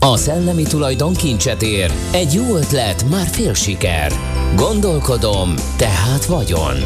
A 0.00 0.16
szellemi 0.16 0.62
tulajdon 0.62 1.14
kincset 1.14 1.62
ér, 1.62 1.92
egy 2.10 2.32
jó 2.32 2.56
ötlet, 2.56 3.10
már 3.10 3.26
fél 3.26 3.54
siker. 3.54 4.12
Gondolkodom, 4.56 5.54
tehát 5.76 6.24
vagyon. 6.24 6.76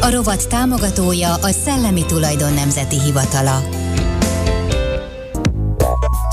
A 0.00 0.10
rovat 0.10 0.48
támogatója 0.48 1.34
a 1.34 1.50
Szellemi 1.64 2.04
Tulajdon 2.06 2.52
Nemzeti 2.52 3.00
Hivatala. 3.00 3.62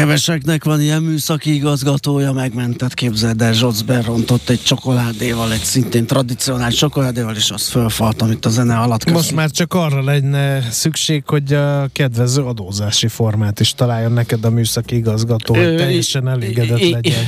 Keveseknek 0.00 0.64
van 0.64 0.80
ilyen 0.80 1.02
műszaki 1.02 1.54
igazgatója, 1.54 2.32
megmentett 2.32 2.94
képzeld 2.94 3.42
el, 3.42 3.52
Zsoc 3.52 3.80
berontott 3.80 4.48
egy 4.48 4.62
csokoládéval, 4.62 5.52
egy 5.52 5.62
szintén 5.62 6.06
tradicionális 6.06 6.76
csokoládéval, 6.76 7.34
és 7.34 7.50
az 7.50 7.68
fölfalt, 7.68 8.22
amit 8.22 8.46
a 8.46 8.48
zene 8.48 8.76
alatt 8.76 9.04
köszön. 9.04 9.16
Most 9.16 9.34
már 9.34 9.50
csak 9.50 9.74
arra 9.74 10.02
lenne 10.02 10.70
szükség, 10.70 11.22
hogy 11.26 11.52
a 11.52 11.88
kedvező 11.92 12.42
adózási 12.42 13.08
formát 13.08 13.60
is 13.60 13.74
találjon 13.74 14.12
neked 14.12 14.44
a 14.44 14.50
műszaki 14.50 14.96
igazgató, 14.96 15.54
hogy 15.54 15.76
teljesen 15.76 16.28
elégedett 16.28 16.90
legyen 16.90 17.24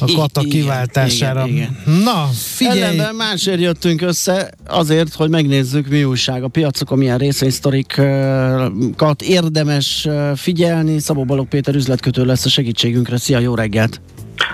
a 0.00 0.12
kata 0.16 0.40
kiváltására. 0.40 1.46
Igen, 1.46 1.56
igen. 1.56 1.76
Na, 2.04 2.28
figyelj! 2.32 2.80
Ellenben 2.80 3.14
másért 3.14 3.60
jöttünk 3.60 4.02
össze, 4.02 4.50
azért, 4.66 5.14
hogy 5.14 5.30
megnézzük, 5.30 5.88
mi 5.88 6.04
újság 6.04 6.42
a 6.42 6.48
piacokon, 6.48 6.98
milyen 6.98 7.18
részvénysztorikat 7.18 9.22
érdemes 9.22 10.08
figyelni. 10.34 10.98
Szabó 10.98 11.24
Balog 11.24 11.48
Péter 11.48 11.74
üzletkötő 11.98 12.28
lesz 12.28 12.44
a 12.44 12.48
segítségünkre. 12.48 13.16
Szia, 13.16 13.38
jó 13.38 13.54
reggelt! 13.54 14.00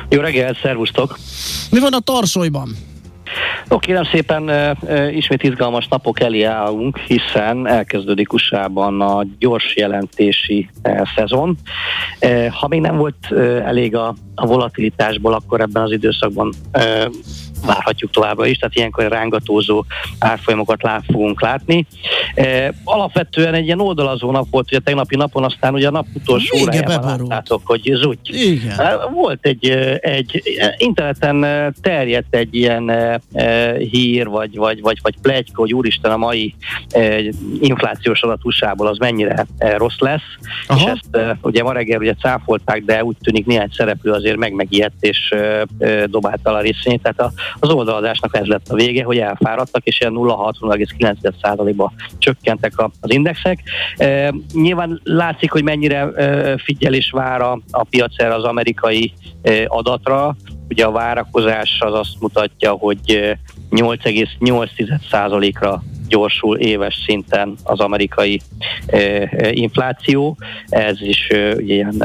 Jó 0.09 0.21
reggelt, 0.21 0.59
szervusztok! 0.63 1.19
Mi 1.71 1.81
van 1.81 1.93
a 1.93 2.01
tarsolyban? 2.01 2.69
No, 3.69 3.79
kérem 3.79 4.05
szépen, 4.05 4.51
ismét 5.15 5.43
izgalmas 5.43 5.87
napok 5.89 6.21
elé 6.21 6.43
állunk, 6.43 6.99
hiszen 6.99 7.67
elkezdődik 7.67 8.33
USA-ban 8.33 9.01
a 9.01 9.27
gyors 9.39 9.77
jelentési 9.77 10.71
szezon. 11.17 11.57
Ha 12.51 12.69
még 12.69 12.81
nem 12.81 12.97
volt 12.97 13.33
elég 13.65 13.97
a, 13.97 14.15
volatilitásból, 14.35 15.33
akkor 15.33 15.61
ebben 15.61 15.83
az 15.83 15.93
időszakban 15.93 16.53
várhatjuk 17.67 18.11
továbbra 18.11 18.47
is, 18.47 18.59
tehát 18.59 18.77
ilyenkor 18.77 19.09
rángatózó 19.09 19.85
árfolyamokat 20.19 20.83
lát, 20.83 21.05
fogunk 21.07 21.43
látni. 21.43 21.87
E, 22.35 22.73
alapvetően 22.85 23.55
egy 23.55 23.65
ilyen 23.65 23.81
oldalazó 23.81 24.31
nap 24.31 24.47
volt, 24.51 24.69
hogy 24.69 24.79
a 24.79 24.85
tegnapi 24.85 25.17
napon, 25.17 25.45
aztán 25.45 25.75
ugye 25.75 25.87
a 25.87 25.91
nap 25.91 26.07
utolsó 26.15 26.59
órájában 26.61 27.03
láttátok, 27.05 27.61
hogy 27.65 27.93
zúgy. 27.95 28.19
Igen. 28.23 28.81
E, 28.81 28.97
volt 29.13 29.47
egy, 29.47 29.69
egy 30.01 30.43
interneten 30.77 31.75
terjedt 31.81 32.35
egy 32.35 32.55
ilyen 32.55 32.91
e, 32.91 33.77
hír, 33.77 34.27
vagy, 34.27 34.57
vagy, 34.57 34.81
vagy, 34.81 34.99
vagy 35.03 35.15
plegyka, 35.23 35.61
hogy 35.61 35.75
úristen 35.75 36.11
a 36.11 36.17
mai 36.17 36.55
e, 36.89 37.23
inflációs 37.61 38.23
adatúsából 38.23 38.87
az 38.87 38.99
mennyire 38.99 39.47
e, 39.59 39.77
rossz 39.77 39.99
lesz, 39.99 40.37
Aha. 40.67 40.81
és 40.81 40.85
ezt 40.85 41.17
e, 41.17 41.39
ugye 41.43 41.63
ma 41.63 41.73
reggel 41.73 41.99
ugye 41.99 42.15
cáfolták, 42.15 42.85
de 42.85 43.05
úgy 43.05 43.17
tűnik 43.23 43.47
néhány 43.47 43.71
szereplő 43.73 44.11
azért 44.13 44.37
meg 44.37 44.53
megijedt 44.53 45.05
és 45.05 45.31
e, 45.31 45.67
e, 45.79 46.07
dobálta 46.07 46.53
a 46.53 46.61
részvényt, 46.61 47.03
tehát 47.03 47.21
a, 47.21 47.33
az 47.59 47.71
oldaladásnak 47.71 48.37
ez 48.37 48.47
lett 48.47 48.69
a 48.69 48.75
vége, 48.75 49.05
hogy 49.05 49.19
elfáradtak, 49.19 49.85
és 49.85 50.01
ilyen 50.01 50.13
0,6-0,9%-ba 50.17 51.93
csökkentek 52.19 52.73
az 53.01 53.13
indexek. 53.13 53.63
E, 53.97 54.35
nyilván 54.53 55.01
látszik, 55.05 55.51
hogy 55.51 55.63
mennyire 55.63 56.09
figyel 56.57 56.95
és 56.95 57.11
vár 57.11 57.41
a, 57.41 57.59
a 57.71 57.85
piac 57.85 58.21
erre 58.21 58.35
az 58.35 58.45
amerikai 58.45 59.13
adatra. 59.67 60.37
Ugye 60.69 60.85
a 60.85 60.91
várakozás 60.91 61.77
az 61.81 61.95
azt 61.95 62.21
mutatja, 62.21 62.73
hogy 62.73 63.37
8,8%-ra 63.71 65.83
gyorsul 66.09 66.59
éves 66.59 67.03
szinten 67.07 67.55
az 67.63 67.81
amerikai 67.81 68.41
infláció. 69.51 70.37
Ez 70.69 71.01
is 71.01 71.29
ugye 71.31 71.75
ilyen 71.75 72.03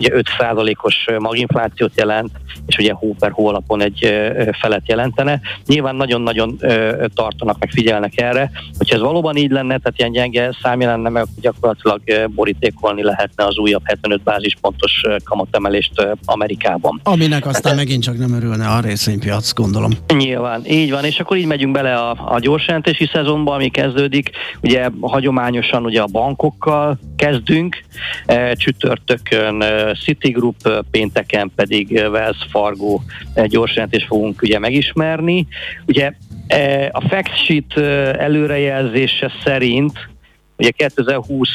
ugye 0.00 0.22
5%-os 0.38 1.06
maginflációt 1.18 1.92
jelent, 1.96 2.30
és 2.66 2.76
ugye 2.76 2.92
hó 2.92 3.14
per 3.18 3.30
hó 3.30 3.46
alapon 3.46 3.82
egy 3.82 4.14
felet 4.60 4.88
jelentene. 4.88 5.40
Nyilván 5.66 5.96
nagyon-nagyon 5.96 6.58
tartanak, 7.14 7.58
meg 7.58 7.70
figyelnek 7.70 8.20
erre, 8.20 8.50
hogyha 8.78 8.94
ez 8.94 9.02
valóban 9.02 9.36
így 9.36 9.50
lenne, 9.50 9.78
tehát 9.78 9.98
ilyen 9.98 10.12
gyenge 10.12 10.56
szám 10.62 10.80
jelenne, 10.80 11.08
meg 11.08 11.24
gyakorlatilag 11.40 12.00
borítékolni 12.34 13.02
lehetne 13.02 13.44
az 13.44 13.58
újabb 13.58 13.82
75 13.84 14.22
bázispontos 14.22 15.02
kamatemelést 15.24 16.18
Amerikában. 16.24 17.00
Aminek 17.04 17.46
aztán 17.46 17.76
megint 17.76 18.02
csak 18.02 18.18
nem 18.18 18.34
örülne 18.34 18.66
a 18.66 18.80
részvénypiac, 18.80 19.52
gondolom. 19.52 19.90
Nyilván, 20.16 20.62
így 20.66 20.90
van, 20.90 21.04
és 21.04 21.20
akkor 21.20 21.36
így 21.36 21.46
megyünk 21.46 21.72
bele 21.72 21.94
a, 21.94 22.34
a 22.34 22.38
gyorsjelentési 22.38 23.08
szezonba, 23.12 23.54
ami 23.54 23.68
kezdődik. 23.68 24.30
Ugye 24.62 24.88
hagyományosan 25.00 25.84
ugye 25.84 26.00
a 26.00 26.06
bankokkal 26.06 26.98
kezdünk, 27.16 27.84
csütörtökön 28.52 29.64
Citigroup, 29.94 30.84
pénteken 30.90 31.52
pedig 31.54 31.90
Wells 31.90 32.46
Fargo 32.50 33.00
gyorsjelentést 33.46 34.06
fogunk 34.06 34.42
ugye 34.42 34.58
megismerni. 34.58 35.46
Ugye 35.86 36.12
a 36.90 37.08
fact 37.08 37.36
sheet 37.44 37.76
előrejelzése 38.16 39.32
szerint 39.44 40.08
ugye 40.58 40.70
2020 40.70 41.48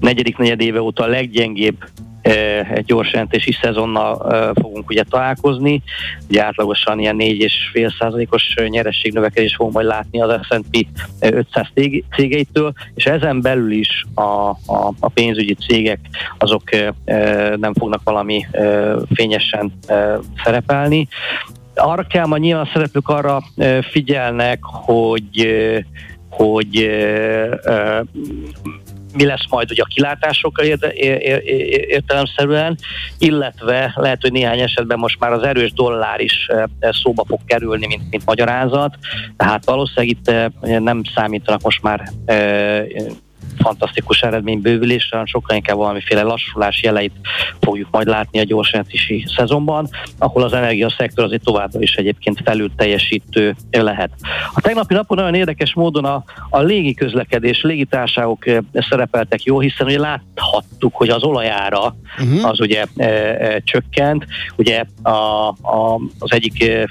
negyedik 0.00 0.36
negyedéve 0.36 0.80
óta 0.80 1.04
a 1.04 1.06
leggyengébb 1.06 1.76
egy 2.22 2.84
gyors 2.84 3.12
jelentési 3.12 3.52
szezonnal 3.62 4.16
fogunk 4.54 4.90
ugye 4.90 5.02
találkozni. 5.02 5.82
Ugye 6.28 6.44
átlagosan 6.44 6.98
ilyen 6.98 7.16
4,5 7.18 7.98
százalékos 7.98 8.54
nyerességnövekedés 8.68 9.54
fogunk 9.54 9.74
majd 9.74 9.86
látni 9.86 10.20
az 10.20 10.40
S&P 10.42 10.86
500 11.20 11.66
cégeitől, 12.16 12.72
és 12.94 13.04
ezen 13.04 13.40
belül 13.40 13.72
is 13.72 14.04
a, 14.14 14.20
a, 14.20 14.92
a 15.00 15.08
pénzügyi 15.08 15.54
cégek 15.54 16.00
azok 16.38 16.62
nem 17.56 17.74
fognak 17.74 18.00
valami 18.04 18.46
fényesen 19.14 19.72
szerepelni. 20.44 21.08
Arra 21.74 22.02
kell 22.02 22.26
ma 22.26 22.36
nyilván 22.36 22.64
a 22.64 22.70
szereplők 22.72 23.08
arra 23.08 23.42
figyelnek, 23.90 24.58
hogy 24.62 25.48
hogy 26.30 26.90
mi 29.12 29.24
lesz 29.24 29.48
majd 29.48 29.70
ugye 29.70 29.82
a 29.82 29.88
kilátásokkal 29.94 30.64
érde, 30.64 30.92
értelemszerűen, 31.86 32.78
illetve 33.18 33.92
lehet, 33.96 34.20
hogy 34.20 34.32
néhány 34.32 34.60
esetben 34.60 34.98
most 34.98 35.18
már 35.18 35.32
az 35.32 35.42
erős 35.42 35.72
dollár 35.72 36.20
is 36.20 36.46
szóba 36.80 37.24
fog 37.24 37.38
kerülni, 37.46 37.86
mint, 37.86 38.10
mint 38.10 38.26
magyarázat, 38.26 38.94
tehát 39.36 39.64
valószínűleg 39.64 40.08
itt 40.08 40.30
nem 40.80 41.02
számítanak 41.14 41.62
most 41.62 41.82
már 41.82 42.10
fantasztikus 43.62 44.20
hanem 45.10 45.26
sokkal 45.26 45.56
inkább 45.56 45.76
valamiféle 45.76 46.22
lassulás 46.22 46.82
jeleit 46.82 47.12
fogjuk 47.60 47.88
majd 47.90 48.06
látni 48.06 48.38
a 48.38 48.44
gyorsjelentési 48.44 49.24
szezonban, 49.36 49.88
ahol 50.18 50.42
az 50.42 50.52
energiaszektor 50.52 51.24
azért 51.24 51.44
továbbra 51.44 51.80
is 51.80 51.94
egyébként 51.94 52.40
felül 52.44 52.70
teljesítő 52.76 53.56
lehet. 53.70 54.10
A 54.54 54.60
tegnapi 54.60 54.94
napon 54.94 55.16
nagyon 55.16 55.34
érdekes 55.34 55.74
módon 55.74 56.04
a, 56.04 56.24
a 56.50 56.60
légi 56.60 56.94
közlekedés, 56.94 57.62
légitárságok 57.62 58.46
eh, 58.46 58.58
szerepeltek 58.72 59.42
jó, 59.42 59.60
hiszen 59.60 59.86
ugye 59.86 59.98
láthattuk, 59.98 60.94
hogy 60.94 61.08
az 61.08 61.22
olajára 61.22 61.96
uh-huh. 62.18 62.48
az 62.48 62.60
ugye 62.60 62.84
e, 62.96 63.04
e, 63.06 63.60
csökkent, 63.64 64.26
ugye 64.56 64.84
a, 65.02 65.48
a, 65.48 66.00
az 66.18 66.32
egyik 66.32 66.62
e, 66.64 66.88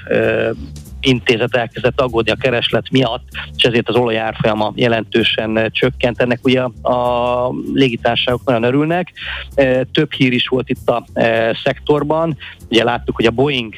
intézet 1.00 1.56
elkezdett 1.56 2.00
aggódni 2.00 2.30
a 2.30 2.36
kereslet 2.36 2.90
miatt, 2.90 3.28
és 3.56 3.62
ezért 3.62 3.88
az 3.88 3.96
olajárfolyama 3.96 4.72
jelentősen 4.74 5.70
csökkent. 5.72 6.20
Ennek 6.20 6.38
ugye 6.42 6.60
a 6.82 7.52
légitársaságok 7.74 8.44
nagyon 8.44 8.62
örülnek. 8.62 9.12
E, 9.54 9.84
több 9.84 10.12
hír 10.12 10.32
is 10.32 10.48
volt 10.48 10.68
itt 10.68 10.88
a 10.88 11.04
e, 11.12 11.58
szektorban. 11.64 12.36
Ugye 12.68 12.84
láttuk, 12.84 13.16
hogy 13.16 13.26
a 13.26 13.30
Boeing 13.30 13.74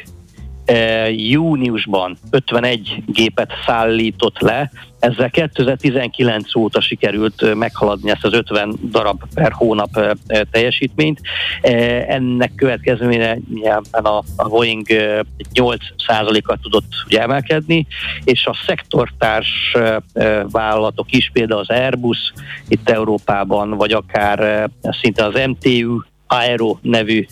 júniusban 1.11 2.17
51 2.31 3.03
gépet 3.07 3.53
szállított 3.67 4.39
le, 4.39 4.71
ezzel 5.03 5.31
2019 5.31 6.55
óta 6.55 6.81
sikerült 6.81 7.55
meghaladni 7.55 8.11
ezt 8.11 8.25
az 8.25 8.33
50 8.33 8.75
darab 8.91 9.23
per 9.35 9.53
hónap 9.53 10.17
teljesítményt. 10.51 11.21
Ennek 12.09 12.55
következménye 12.55 13.39
a, 13.91 14.23
a 14.37 14.49
Boeing 14.49 14.87
8%-kal 15.55 16.59
tudott 16.63 16.93
ugye 17.07 17.21
emelkedni, 17.21 17.87
és 18.25 18.47
a 18.47 18.57
szektortárs 18.67 19.77
vállalatok 20.51 21.13
is, 21.13 21.31
például 21.33 21.61
az 21.61 21.71
Airbus 21.71 22.33
itt 22.69 22.91
Európában, 22.91 23.71
vagy 23.71 23.93
akár 23.93 24.71
szinte 25.01 25.25
az 25.25 25.35
MTU 25.47 26.01
Aero 26.33 26.77
nevű 26.83 27.27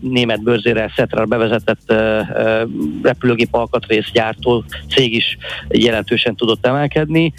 német 0.00 0.42
bőrzére 0.42 0.92
Szetrar 0.96 1.28
bevezetett 1.28 1.92
repülőgép 3.02 3.54
alkatrész 3.54 4.10
gyártó 4.12 4.64
cég 4.88 5.14
is 5.14 5.36
jelentősen 5.68 6.36
tudott 6.36 6.66
emelkedni. 6.66 7.32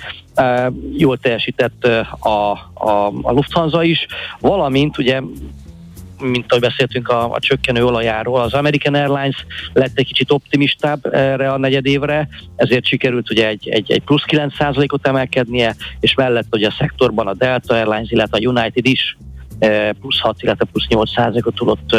Jól 0.97 1.17
teljesített 1.17 1.85
a, 2.19 2.51
a, 2.73 3.07
a 3.21 3.31
Lufthansa 3.31 3.83
is, 3.83 4.05
valamint 4.39 4.97
ugye 4.97 5.21
mint 6.19 6.45
ahogy 6.47 6.61
beszéltünk 6.61 7.09
a, 7.09 7.31
a 7.31 7.39
csökkenő 7.39 7.85
olajáról, 7.85 8.41
az 8.41 8.53
American 8.53 8.93
Airlines 8.93 9.45
lett 9.73 9.97
egy 9.97 10.05
kicsit 10.05 10.31
optimistább 10.31 11.13
erre 11.13 11.51
a 11.51 11.57
negyedévre, 11.57 12.27
ezért 12.55 12.85
sikerült 12.85 13.31
ugye 13.31 13.47
egy, 13.47 13.69
egy, 13.69 13.91
egy 13.91 14.01
plusz 14.01 14.23
9%-ot 14.27 15.07
emelkednie, 15.07 15.75
és 15.99 16.13
mellett 16.13 16.55
ugye 16.55 16.67
a 16.67 16.75
szektorban 16.77 17.27
a 17.27 17.33
Delta 17.33 17.73
Airlines, 17.73 18.11
illetve 18.11 18.37
a 18.37 18.49
United 18.49 18.85
is 18.85 19.17
plusz 19.99 20.19
6, 20.19 20.41
illetve 20.41 20.65
plusz 20.71 20.87
8 20.87 21.11
százalékot 21.11 21.55
tudott 21.55 21.95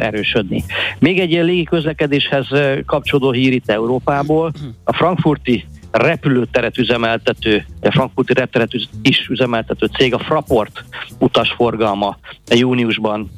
erősödni. 0.00 0.64
Még 0.98 1.18
egy 1.18 1.30
ilyen 1.30 1.44
légi 1.44 1.64
közlekedéshez 1.64 2.46
kapcsolódó 2.86 3.30
hír 3.30 3.52
itt 3.52 3.70
Európából. 3.70 4.52
A 4.84 4.92
frankfurti 4.92 5.64
repülőteret 5.92 6.78
üzemeltető, 6.78 7.66
a 7.80 7.90
frankfurti 7.90 8.32
repteret 8.32 8.72
is 9.02 9.28
üzemeltető 9.28 9.86
cég, 9.86 10.14
a 10.14 10.18
Fraport 10.18 10.84
utasforgalma 11.18 12.18
júniusban 12.50 13.30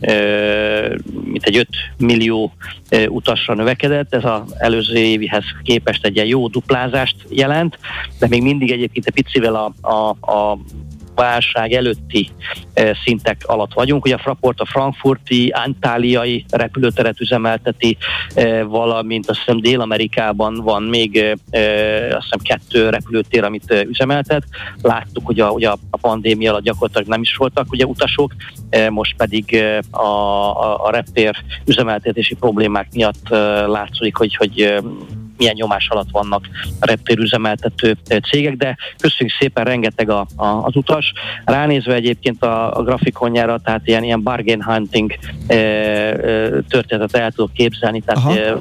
mint 1.25 1.45
egy 1.45 1.57
5 1.57 1.69
millió 1.99 2.53
utasra 3.09 3.55
növekedett, 3.55 4.15
ez 4.15 4.25
az 4.25 4.55
előző 4.59 4.97
évihez 4.97 5.45
képest 5.63 6.05
egy 6.05 6.15
ilyen 6.15 6.27
jó 6.27 6.49
duplázást 6.49 7.17
jelent, 7.29 7.79
de 8.19 8.27
még 8.29 8.43
mindig 8.43 8.71
egyébként 8.71 9.07
egy 9.07 9.15
picivel 9.15 9.55
a, 9.55 9.89
a, 9.89 10.09
a 10.33 10.59
válság 11.15 11.73
előtti 11.73 12.31
e, 12.75 12.97
szintek 13.05 13.43
alatt 13.47 13.73
vagyunk. 13.73 14.05
Ugye 14.05 14.15
a 14.15 14.19
Fraport 14.19 14.61
a 14.61 14.67
frankfurti, 14.67 15.49
antáliai 15.49 16.45
repülőteret 16.51 17.21
üzemelteti, 17.21 17.97
e, 18.35 18.63
valamint 18.63 19.29
azt 19.31 19.39
hiszem 19.39 19.61
Dél-Amerikában 19.61 20.55
van 20.55 20.83
még 20.83 21.17
e, 21.17 21.37
azt 22.17 22.23
hiszem 22.23 22.39
kettő 22.43 22.89
repülőtér, 22.89 23.45
amit 23.45 23.85
üzemeltet. 23.89 24.45
Láttuk, 24.83 25.27
hogy 25.27 25.41
a, 25.41 25.51
ugye 25.51 25.69
a 25.69 25.97
pandémia 26.01 26.51
alatt 26.51 26.63
gyakorlatilag 26.63 27.09
nem 27.09 27.23
is 27.23 27.37
voltak 27.37 27.67
ugye 27.71 27.85
utasok, 27.85 28.33
most 28.91 29.17
pedig 29.17 29.63
a, 29.91 30.01
a, 30.01 30.85
a 30.85 30.91
reptér 30.91 31.37
üzemeltetési 31.65 32.35
problémák 32.35 32.89
miatt 32.93 33.29
látszik, 33.67 34.17
hogy, 34.17 34.37
hogy 34.37 34.83
milyen 35.37 35.55
nyomás 35.57 35.89
alatt 35.89 36.11
vannak 36.11 36.49
a 36.81 36.87
reptérüzemeltető 36.87 37.97
cégek, 38.31 38.57
de 38.57 38.77
köszönjük 38.99 39.37
szépen 39.39 39.65
rengeteg 39.65 40.11
a, 40.11 40.27
a, 40.37 40.47
az 40.47 40.77
utas. 40.77 41.13
Ránézve 41.45 41.95
egyébként 41.95 42.43
a, 42.43 42.77
a 42.77 42.83
grafikonjára, 42.83 43.59
tehát 43.59 43.87
ilyen, 43.87 44.03
ilyen 44.05 44.23
bargain 44.23 44.63
hunting 44.63 45.13
e, 45.47 45.55
e, 45.55 46.17
történetet 46.69 47.15
el 47.15 47.33
tudok 47.33 47.53
képzelni, 47.53 48.01
tehát 48.01 48.37
e, 48.37 48.57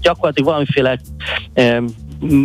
gyakorlatilag 0.00 0.48
valamiféle 0.48 0.98
e, 1.54 1.82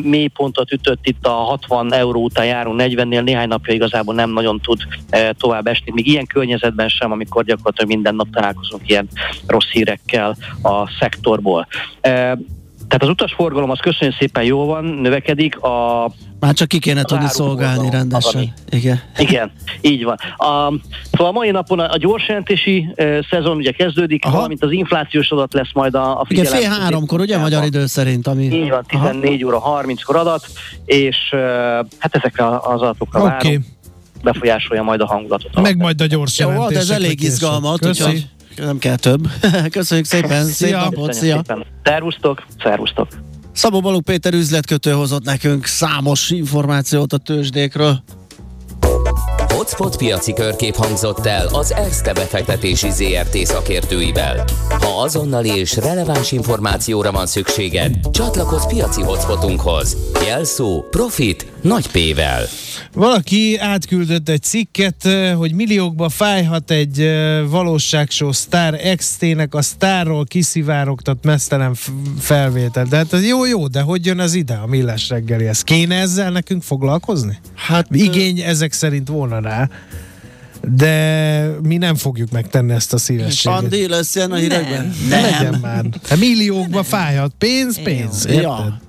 mélypontot 0.03 0.71
ütött 0.71 1.07
itt 1.07 1.25
a 1.25 1.29
60 1.29 1.93
euró 1.93 2.23
után 2.23 2.45
járunk 2.45 2.81
40-nél, 2.83 3.23
néhány 3.23 3.47
napja 3.47 3.73
igazából 3.73 4.15
nem 4.15 4.29
nagyon 4.29 4.59
tud 4.59 4.79
e, 5.09 5.33
tovább 5.33 5.67
esni, 5.67 5.91
még 5.91 6.07
ilyen 6.07 6.25
környezetben 6.25 6.89
sem, 6.89 7.11
amikor 7.11 7.43
gyakorlatilag 7.43 7.89
minden 7.89 8.15
nap 8.15 8.27
találkozunk 8.31 8.89
ilyen 8.89 9.07
rossz 9.47 9.69
hírekkel 9.71 10.35
a 10.61 10.89
szektorból. 10.99 11.67
E, 12.01 12.37
tehát 12.97 13.15
az 13.15 13.25
utasforgalom 13.25 13.69
az 13.69 13.79
köszönjük 13.79 14.17
szépen 14.17 14.43
jó 14.43 14.65
van, 14.65 14.85
növekedik, 14.85 15.59
a 15.59 16.11
már 16.39 16.53
csak 16.53 16.67
ki 16.67 16.79
kéne 16.79 17.03
tudni 17.03 17.27
szolgálni 17.27 17.89
rendesen. 17.89 18.53
Igen. 18.69 19.01
Igen, 19.17 19.51
így 19.81 20.03
van. 20.03 20.17
A, 20.37 20.73
szóval 21.11 21.27
a 21.27 21.31
mai 21.31 21.51
napon 21.51 21.79
a, 21.79 21.91
a 21.91 21.97
gyorsjelentési 21.97 22.93
e, 22.95 23.25
szezon 23.29 23.57
ugye 23.57 23.71
kezdődik, 23.71 24.25
Aha. 24.25 24.35
valamint 24.35 24.63
az 24.63 24.71
inflációs 24.71 25.29
adat 25.29 25.53
lesz 25.53 25.73
majd 25.73 25.95
a, 25.95 26.19
a 26.19 26.25
figyelem. 26.25 26.57
Igen, 26.57 26.71
fél 26.71 26.79
háromkor, 26.79 27.19
ugye 27.19 27.37
magyar 27.37 27.63
idő 27.63 27.85
szerint? 27.85 28.27
Ami... 28.27 28.43
Így 28.43 28.69
van, 28.69 28.83
14 28.87 29.43
Aha. 29.43 29.55
óra 29.55 29.83
30-kor 29.83 30.15
adat, 30.15 30.47
és 30.85 31.17
e, 31.31 31.37
hát 31.99 32.15
ezekre 32.15 32.45
az 32.45 32.81
adatokra 32.81 33.19
okay. 33.19 33.31
várunk 33.31 33.65
befolyásolja 34.23 34.83
majd 34.83 35.01
a 35.01 35.05
hangulatot. 35.05 35.61
Meg 35.61 35.77
majd 35.77 36.01
a 36.01 36.05
gyors 36.05 36.39
Jó, 36.39 36.49
hát 36.49 36.71
ez 36.71 36.89
elég 36.89 37.23
izgalmat, 37.23 37.85
úgyhogy 37.85 38.27
nem 38.57 38.77
kell 38.77 38.95
több. 38.95 39.27
Köszönjük 39.71 40.05
szépen, 40.05 40.45
szép 40.45 40.71
napot, 40.71 41.13
szia! 41.13 41.41
Szervusztok, 41.83 42.45
szervusztok! 42.63 43.07
Szabó 43.51 43.79
Balog 43.81 44.03
Péter 44.03 44.33
üzletkötő 44.33 44.91
hozott 44.91 45.23
nekünk 45.23 45.65
számos 45.65 46.29
információt 46.29 47.13
a 47.13 47.17
tőzsdékről. 47.17 48.03
Hotspot 49.65 49.97
piaci 49.97 50.33
körkép 50.33 50.75
hangzott 50.75 51.25
el 51.25 51.47
az 51.47 51.73
ESZTE 51.73 52.13
befektetési 52.13 52.89
ZRT 52.89 53.37
szakértőivel. 53.45 54.45
Ha 54.69 55.01
azonnali 55.01 55.49
és 55.49 55.75
releváns 55.75 56.31
információra 56.31 57.11
van 57.11 57.25
szükséged, 57.25 57.95
csatlakozz 58.11 58.65
piaci 58.65 59.01
hotspotunkhoz. 59.01 59.97
Jelszó 60.27 60.83
Profit 60.89 61.51
nagy 61.61 61.87
P-vel. 61.87 62.43
Valaki 62.93 63.57
átküldött 63.57 64.29
egy 64.29 64.41
cikket, 64.41 65.07
hogy 65.37 65.53
milliókba 65.53 66.09
fájhat 66.09 66.71
egy 66.71 67.09
valóságshow 67.49 68.31
Star 68.31 68.75
XT-nek 68.95 69.53
a 69.53 69.61
sztárról 69.61 70.25
kiszivárogtat 70.25 71.17
mesztelen 71.23 71.75
felvétel. 72.19 72.85
De 72.85 72.95
hát 72.95 73.13
ez 73.13 73.25
jó, 73.25 73.45
jó, 73.45 73.67
de 73.67 73.81
hogy 73.81 74.05
jön 74.05 74.19
az 74.19 74.33
ide 74.33 74.53
a 74.53 74.67
millás 74.67 75.09
reggeli? 75.09 75.47
Ez 75.47 75.61
kéne 75.61 75.95
ezzel 75.95 76.31
nekünk 76.31 76.63
foglalkozni? 76.63 77.39
Hát 77.55 77.87
igény 77.91 78.39
ezek 78.39 78.71
szerint 78.71 79.07
volna 79.07 79.39
rá 79.39 79.54
de 80.61 81.47
mi 81.61 81.77
nem 81.77 81.95
fogjuk 81.95 82.31
megtenni 82.31 82.73
ezt 82.73 82.93
a 82.93 82.97
szívességet. 82.97 83.59
Pandi 83.59 83.87
lesz 83.87 84.15
ilyen 84.15 84.31
a 84.31 84.35
hírekben? 84.35 84.93
Nem. 85.09 85.21
nem. 85.21 85.31
Legyen 85.31 85.59
már. 85.61 85.85
A 86.09 86.15
milliókba 86.15 86.83
fájhat. 86.83 87.33
Pénz, 87.37 87.81
pénz. 87.83 88.25
Érted? 88.25 88.41
Ja. 88.41 88.79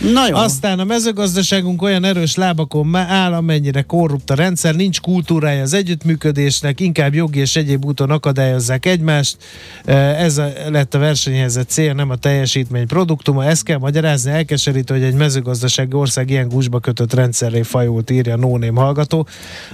Na 0.00 0.28
jó. 0.28 0.36
Aztán 0.36 0.78
a 0.78 0.84
mezőgazdaságunk 0.84 1.82
olyan 1.82 2.04
erős 2.04 2.34
lábakon 2.34 2.94
áll, 2.94 3.32
amennyire 3.32 3.82
korrupt 3.82 4.30
a 4.30 4.34
rendszer, 4.34 4.74
nincs 4.74 5.00
kultúrája 5.00 5.62
az 5.62 5.72
együttműködésnek, 5.72 6.80
inkább 6.80 7.14
jogi 7.14 7.38
és 7.38 7.56
egyéb 7.56 7.84
úton 7.84 8.10
akadályozzák 8.10 8.86
egymást. 8.86 9.36
Ez 9.84 10.38
a, 10.38 10.48
lett 10.68 10.94
a 10.94 10.98
versenyhelyzet 10.98 11.68
cél, 11.68 11.92
nem 11.92 12.10
a 12.10 12.16
teljesítmény 12.16 12.86
produktuma. 12.86 13.44
Ezt 13.44 13.62
kell 13.64 13.78
magyarázni, 13.78 14.30
elkeserítő, 14.30 14.94
hogy 14.94 15.02
egy 15.02 15.14
mezőgazdasági 15.14 15.94
ország 15.94 16.30
ilyen 16.30 16.48
gúzsba 16.48 16.80
kötött 16.80 17.14
rendszerré 17.14 17.62
fajult, 17.62 18.10
írja 18.10 18.36
Nóném 18.36 18.74
hallgató. 18.74 19.26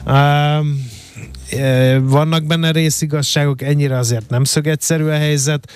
Um, 0.06 0.90
vannak 2.02 2.44
benne 2.44 2.70
részigazságok, 2.70 3.62
ennyire 3.62 3.98
azért 3.98 4.28
nem 4.28 4.44
szögetszerű 4.44 5.04
a 5.04 5.16
helyzet. 5.16 5.72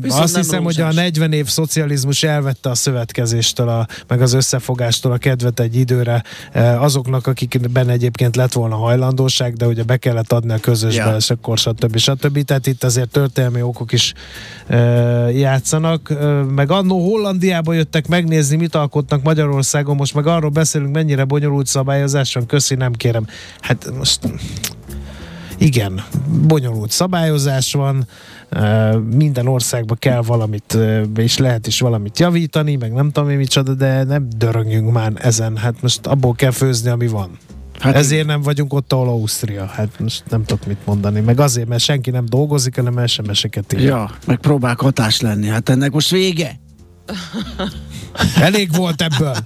Viszont 0.00 0.22
Azt 0.22 0.36
hiszem, 0.36 0.62
rózsás. 0.62 0.84
hogy 0.84 0.96
a 0.96 1.00
40 1.00 1.32
év 1.32 1.46
szocializmus 1.46 2.22
elvette 2.22 2.70
a 2.70 2.74
szövetkezéstől, 2.74 3.68
a, 3.68 3.86
meg 4.06 4.22
az 4.22 4.32
összefogástól 4.32 5.12
a 5.12 5.16
kedvet 5.16 5.60
egy 5.60 5.76
időre 5.76 6.22
azoknak, 6.78 7.26
akikben 7.26 7.88
egyébként 7.88 8.36
lett 8.36 8.52
volna 8.52 8.76
hajlandóság, 8.76 9.54
de 9.54 9.66
ugye 9.66 9.82
be 9.82 9.96
kellett 9.96 10.32
adni 10.32 10.52
a 10.52 10.58
közösbe, 10.58 11.04
yeah. 11.04 11.16
és 11.16 11.30
akkor 11.30 11.58
stb. 11.58 11.96
stb. 11.96 12.44
Tehát 12.44 12.66
itt 12.66 12.84
azért 12.84 13.10
történelmi 13.10 13.62
okok 13.62 13.92
is 13.92 14.14
e, 14.66 14.76
játszanak. 15.30 16.12
Meg 16.54 16.70
annó 16.70 17.04
Hollandiába 17.10 17.72
jöttek 17.72 18.08
megnézni, 18.08 18.56
mit 18.56 18.74
alkotnak 18.74 19.22
Magyarországon, 19.22 19.96
most 19.96 20.14
meg 20.14 20.26
arról 20.26 20.50
beszélünk, 20.50 20.94
mennyire 20.94 21.24
bonyolult 21.24 21.66
szabályozás 21.66 22.34
van, 22.34 22.46
köszi, 22.46 22.74
nem 22.74 22.92
kérem. 22.92 23.26
Hát 23.60 23.90
most 23.98 24.20
igen, 25.58 26.04
bonyolult 26.46 26.90
szabályozás 26.90 27.72
van, 27.72 28.06
minden 29.14 29.46
országban 29.46 29.96
kell 30.00 30.22
valamit, 30.22 30.78
és 31.16 31.38
lehet 31.38 31.66
is 31.66 31.80
valamit 31.80 32.18
javítani, 32.18 32.76
meg 32.76 32.92
nem 32.92 33.10
tudom 33.10 33.30
én 33.30 33.36
micsoda, 33.36 33.74
de 33.74 34.04
nem 34.04 34.28
dörögjünk 34.36 34.92
már 34.92 35.12
ezen. 35.14 35.56
Hát 35.56 35.82
most 35.82 36.06
abból 36.06 36.34
kell 36.34 36.50
főzni, 36.50 36.90
ami 36.90 37.06
van. 37.06 37.30
Hát 37.78 37.94
Ezért 37.94 38.26
nem 38.26 38.42
vagyunk 38.42 38.72
ott, 38.72 38.92
ahol 38.92 39.08
Ausztria. 39.08 39.66
Hát 39.66 40.00
most 40.00 40.22
nem 40.28 40.44
tudok 40.44 40.66
mit 40.66 40.78
mondani. 40.84 41.20
Meg 41.20 41.40
azért, 41.40 41.68
mert 41.68 41.82
senki 41.82 42.10
nem 42.10 42.24
dolgozik, 42.24 42.76
hanem 42.76 43.06
SMS-eket 43.06 43.72
ír. 43.72 43.80
Ja, 43.80 44.10
meg 44.26 44.36
próbál 44.36 44.76
hatás 44.78 45.20
lenni. 45.20 45.46
Hát 45.46 45.68
ennek 45.68 45.92
most 45.92 46.10
vége. 46.10 46.58
Elég 48.40 48.76
volt 48.76 49.02
ebből. 49.02 49.36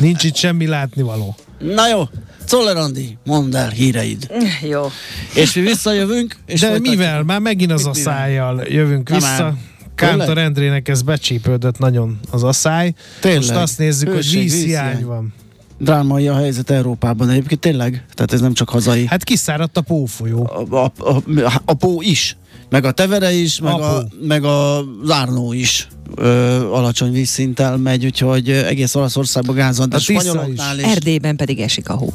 Nincs 0.00 0.24
itt 0.24 0.34
semmi 0.36 0.66
látnivaló. 0.66 1.34
Na 1.58 1.88
jó, 1.88 2.02
Czoller 2.46 2.76
Andi, 2.76 3.18
mondd 3.24 3.56
el 3.56 3.68
híreid. 3.68 4.30
Jó. 4.68 4.90
És 5.34 5.52
mi 5.54 5.60
visszajövünk. 5.60 6.36
És 6.46 6.60
De 6.60 6.66
folytatjuk. 6.66 6.96
mivel? 6.96 7.22
Már 7.22 7.40
megint 7.40 7.72
az 7.72 7.86
asszájjal 7.86 8.62
jövünk 8.68 9.08
Na 9.08 9.14
vissza. 9.14 9.42
Már. 9.42 9.52
Kántor 9.94 10.38
Endrének 10.38 10.88
ez 10.88 11.02
becsípődött 11.02 11.78
nagyon 11.78 12.18
az 12.30 12.42
asszály. 12.42 12.94
Tényleg. 13.20 13.40
Most 13.40 13.54
azt 13.54 13.78
nézzük, 13.78 14.08
Hőség, 14.08 14.32
hogy 14.40 14.42
vízhiány 14.50 15.04
van. 15.04 15.34
Drámai 15.78 16.28
a 16.28 16.34
helyzet 16.36 16.70
Európában 16.70 17.30
egyébként 17.30 17.60
tényleg? 17.60 18.04
Tehát 18.14 18.32
ez 18.32 18.40
nem 18.40 18.54
csak 18.54 18.68
hazai. 18.68 19.06
Hát 19.06 19.24
kiszáradt 19.24 19.76
a 19.76 19.80
pófolyó. 19.80 20.66
A, 20.70 20.76
a, 20.76 20.92
a, 21.10 21.62
a 21.64 21.74
pó 21.74 22.00
is. 22.02 22.36
Meg 22.70 22.84
a 22.84 22.92
Tevere 22.92 23.32
is, 23.32 23.60
meg, 23.60 23.80
a, 23.80 24.04
meg 24.26 24.44
a 24.44 24.84
Zárnó 25.04 25.52
is 25.52 25.88
ö, 26.14 26.56
alacsony 26.70 27.12
vízszinttel 27.12 27.76
megy, 27.76 28.04
úgyhogy 28.04 28.50
egész 28.50 28.94
Olaszországban 28.94 29.54
gáz 29.54 29.78
van, 29.78 29.88
de 29.88 29.96
A 29.96 29.98
Tisza 29.98 30.20
spanyoloknál 30.20 30.78
is. 30.78 30.84
Erdélyben 30.84 31.36
pedig 31.36 31.60
esik 31.60 31.88
a 31.88 31.94
hó. 31.94 32.12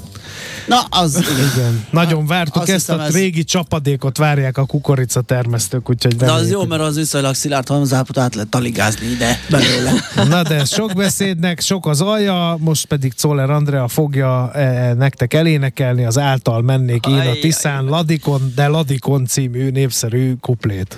Na, 0.68 0.80
az 0.90 1.24
Igen. 1.54 1.86
Nagyon 1.92 2.26
vártuk 2.26 2.62
azt 2.62 2.72
ezt 2.72 2.86
hiszem, 2.86 3.00
a 3.00 3.06
ez- 3.06 3.14
régi 3.14 3.44
csapadékot, 3.44 4.18
várják 4.18 4.58
a 4.58 4.66
kukorica 4.66 5.22
termesztők, 5.22 5.90
úgyhogy 5.90 6.16
de 6.16 6.32
az 6.32 6.50
jó, 6.52 6.66
mert 6.66 6.82
az 6.82 6.96
viszonylag 6.96 7.36
szilárd 7.36 7.68
halmazápot 7.68 8.18
át 8.18 8.36
lehet 8.36 8.50
taligázni 8.50 9.08
ide 9.08 9.40
belőle. 9.50 9.92
Na 10.30 10.44
de 10.44 10.56
ez 10.56 10.74
sok 10.74 10.94
beszédnek, 10.94 11.60
sok 11.60 11.88
az 11.88 12.02
alja, 12.02 12.58
most 12.60 12.86
pedig 12.86 13.14
Czoller 13.14 13.50
Andrea 13.50 13.88
fogja 13.88 14.52
eh, 14.54 14.94
nektek 14.94 15.34
elénekelni 15.34 16.06
az 16.06 16.18
által 16.18 16.62
mennék 16.62 17.06
én 17.06 17.18
a 17.18 17.34
Tiszán 17.42 17.86
Ladikon, 17.86 18.52
de 18.56 18.68
Ladikon 18.68 19.26
című 19.26 19.70
népszerű 19.70 20.27
completo. 20.36 20.98